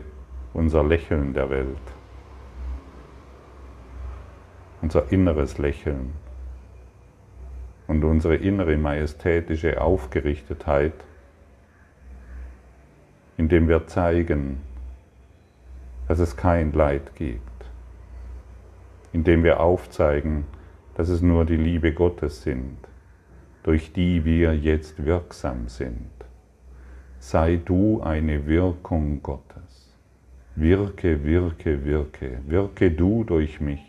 unser 0.54 0.84
Lächeln 0.84 1.34
der 1.34 1.50
Welt 1.50 1.95
unser 4.86 5.12
inneres 5.12 5.58
Lächeln 5.58 6.12
und 7.88 8.04
unsere 8.04 8.36
innere 8.36 8.78
majestätische 8.78 9.82
Aufgerichtetheit, 9.82 10.94
indem 13.36 13.68
wir 13.68 13.88
zeigen, 13.88 14.62
dass 16.08 16.20
es 16.20 16.38
kein 16.38 16.72
Leid 16.72 17.16
gibt, 17.16 17.42
indem 19.12 19.44
wir 19.44 19.60
aufzeigen, 19.60 20.46
dass 20.94 21.10
es 21.10 21.24
nur 21.24 21.46
die 21.46 21.58
Liebe 21.58 21.92
Gottes 21.92 22.44
sind, 22.44 22.78
durch 23.64 23.92
die 23.92 24.24
wir 24.24 24.56
jetzt 24.56 25.04
wirksam 25.04 25.68
sind. 25.68 26.12
Sei 27.18 27.56
du 27.56 28.04
eine 28.04 28.46
Wirkung 28.46 29.24
Gottes. 29.24 29.96
Wirke, 30.56 31.24
wirke, 31.24 31.84
wirke, 31.84 32.38
wirke 32.46 32.92
du 32.92 33.24
durch 33.24 33.60
mich. 33.60 33.85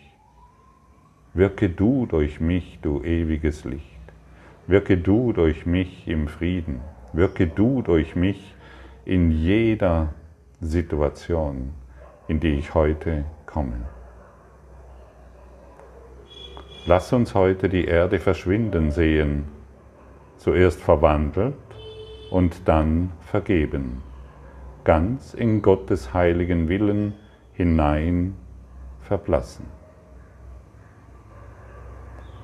Wirke 1.37 1.69
du 1.69 2.07
durch 2.07 2.41
mich, 2.41 2.79
du 2.81 3.03
ewiges 3.03 3.67
Licht. 3.67 4.01
Wirke 4.67 4.97
du 4.97 5.35
durch 5.35 5.67
mich 5.67 6.09
im 6.09 6.29
Frieden. 6.29 6.81
Wirke 7.13 7.47
du 7.47 7.83
durch 7.83 8.17
mich 8.17 8.55
in 9.05 9.31
jeder 9.31 10.15
Situation, 10.63 11.75
in 12.27 12.41
die 12.41 12.55
ich 12.55 12.73
heute 12.73 13.27
komme. 13.45 13.83
Lass 16.87 17.13
uns 17.13 17.35
heute 17.35 17.69
die 17.69 17.85
Erde 17.85 18.19
verschwinden 18.19 18.91
sehen, 18.91 19.45
zuerst 20.39 20.81
verwandelt 20.81 21.55
und 22.31 22.67
dann 22.67 23.13
vergeben, 23.21 24.03
ganz 24.85 25.35
in 25.35 25.61
Gottes 25.61 26.15
heiligen 26.15 26.71
Willen 26.71 27.13
hinein 27.53 28.37
verblassen. 29.03 29.76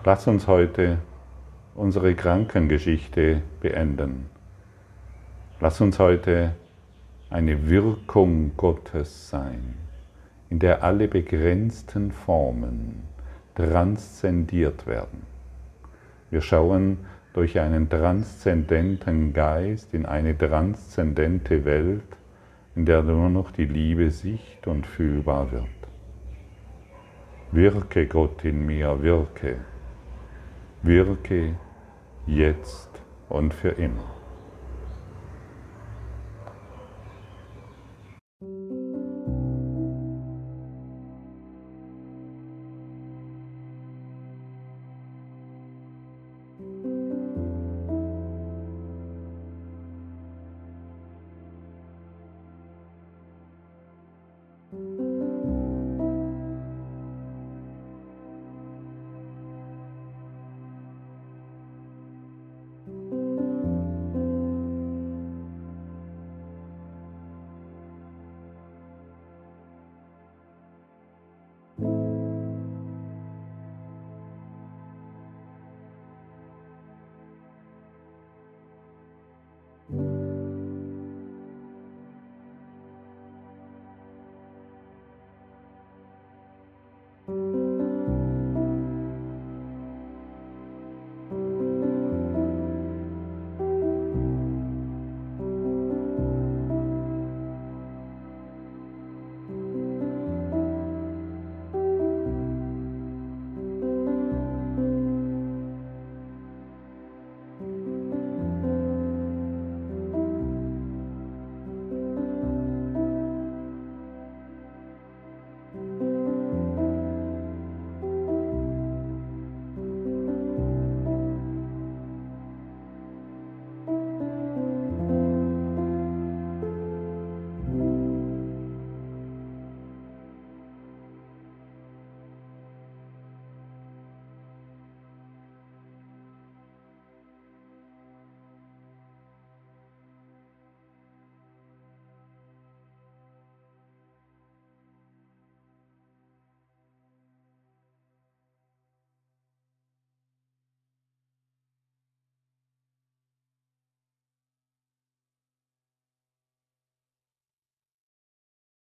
Lass 0.04 0.26
uns 0.26 0.48
heute 0.48 0.98
unsere 1.76 2.16
Krankengeschichte 2.16 3.40
beenden. 3.60 4.26
Lass 5.60 5.80
uns 5.80 6.00
heute 6.00 6.56
eine 7.30 7.70
Wirkung 7.70 8.50
Gottes 8.56 9.30
sein, 9.30 9.76
in 10.50 10.58
der 10.58 10.82
alle 10.82 11.06
begrenzten 11.06 12.10
Formen 12.10 13.04
transzendiert 13.54 14.88
werden. 14.88 15.22
Wir 16.30 16.40
schauen 16.40 16.98
durch 17.32 17.60
einen 17.60 17.88
transzendenten 17.88 19.32
Geist 19.32 19.94
in 19.94 20.04
eine 20.04 20.36
transzendente 20.36 21.64
Welt, 21.64 22.02
in 22.74 22.86
der 22.86 23.04
nur 23.04 23.28
noch 23.28 23.52
die 23.52 23.66
Liebe 23.66 24.10
sicht 24.10 24.66
und 24.66 24.84
fühlbar 24.84 25.52
wird. 25.52 25.68
Wirke 27.52 28.08
Gott 28.08 28.44
in 28.44 28.66
mir, 28.66 29.00
wirke 29.00 29.58
wirke 30.82 31.54
jetzt 32.26 32.90
und 33.28 33.54
für 33.54 33.70
immer. 33.70 34.11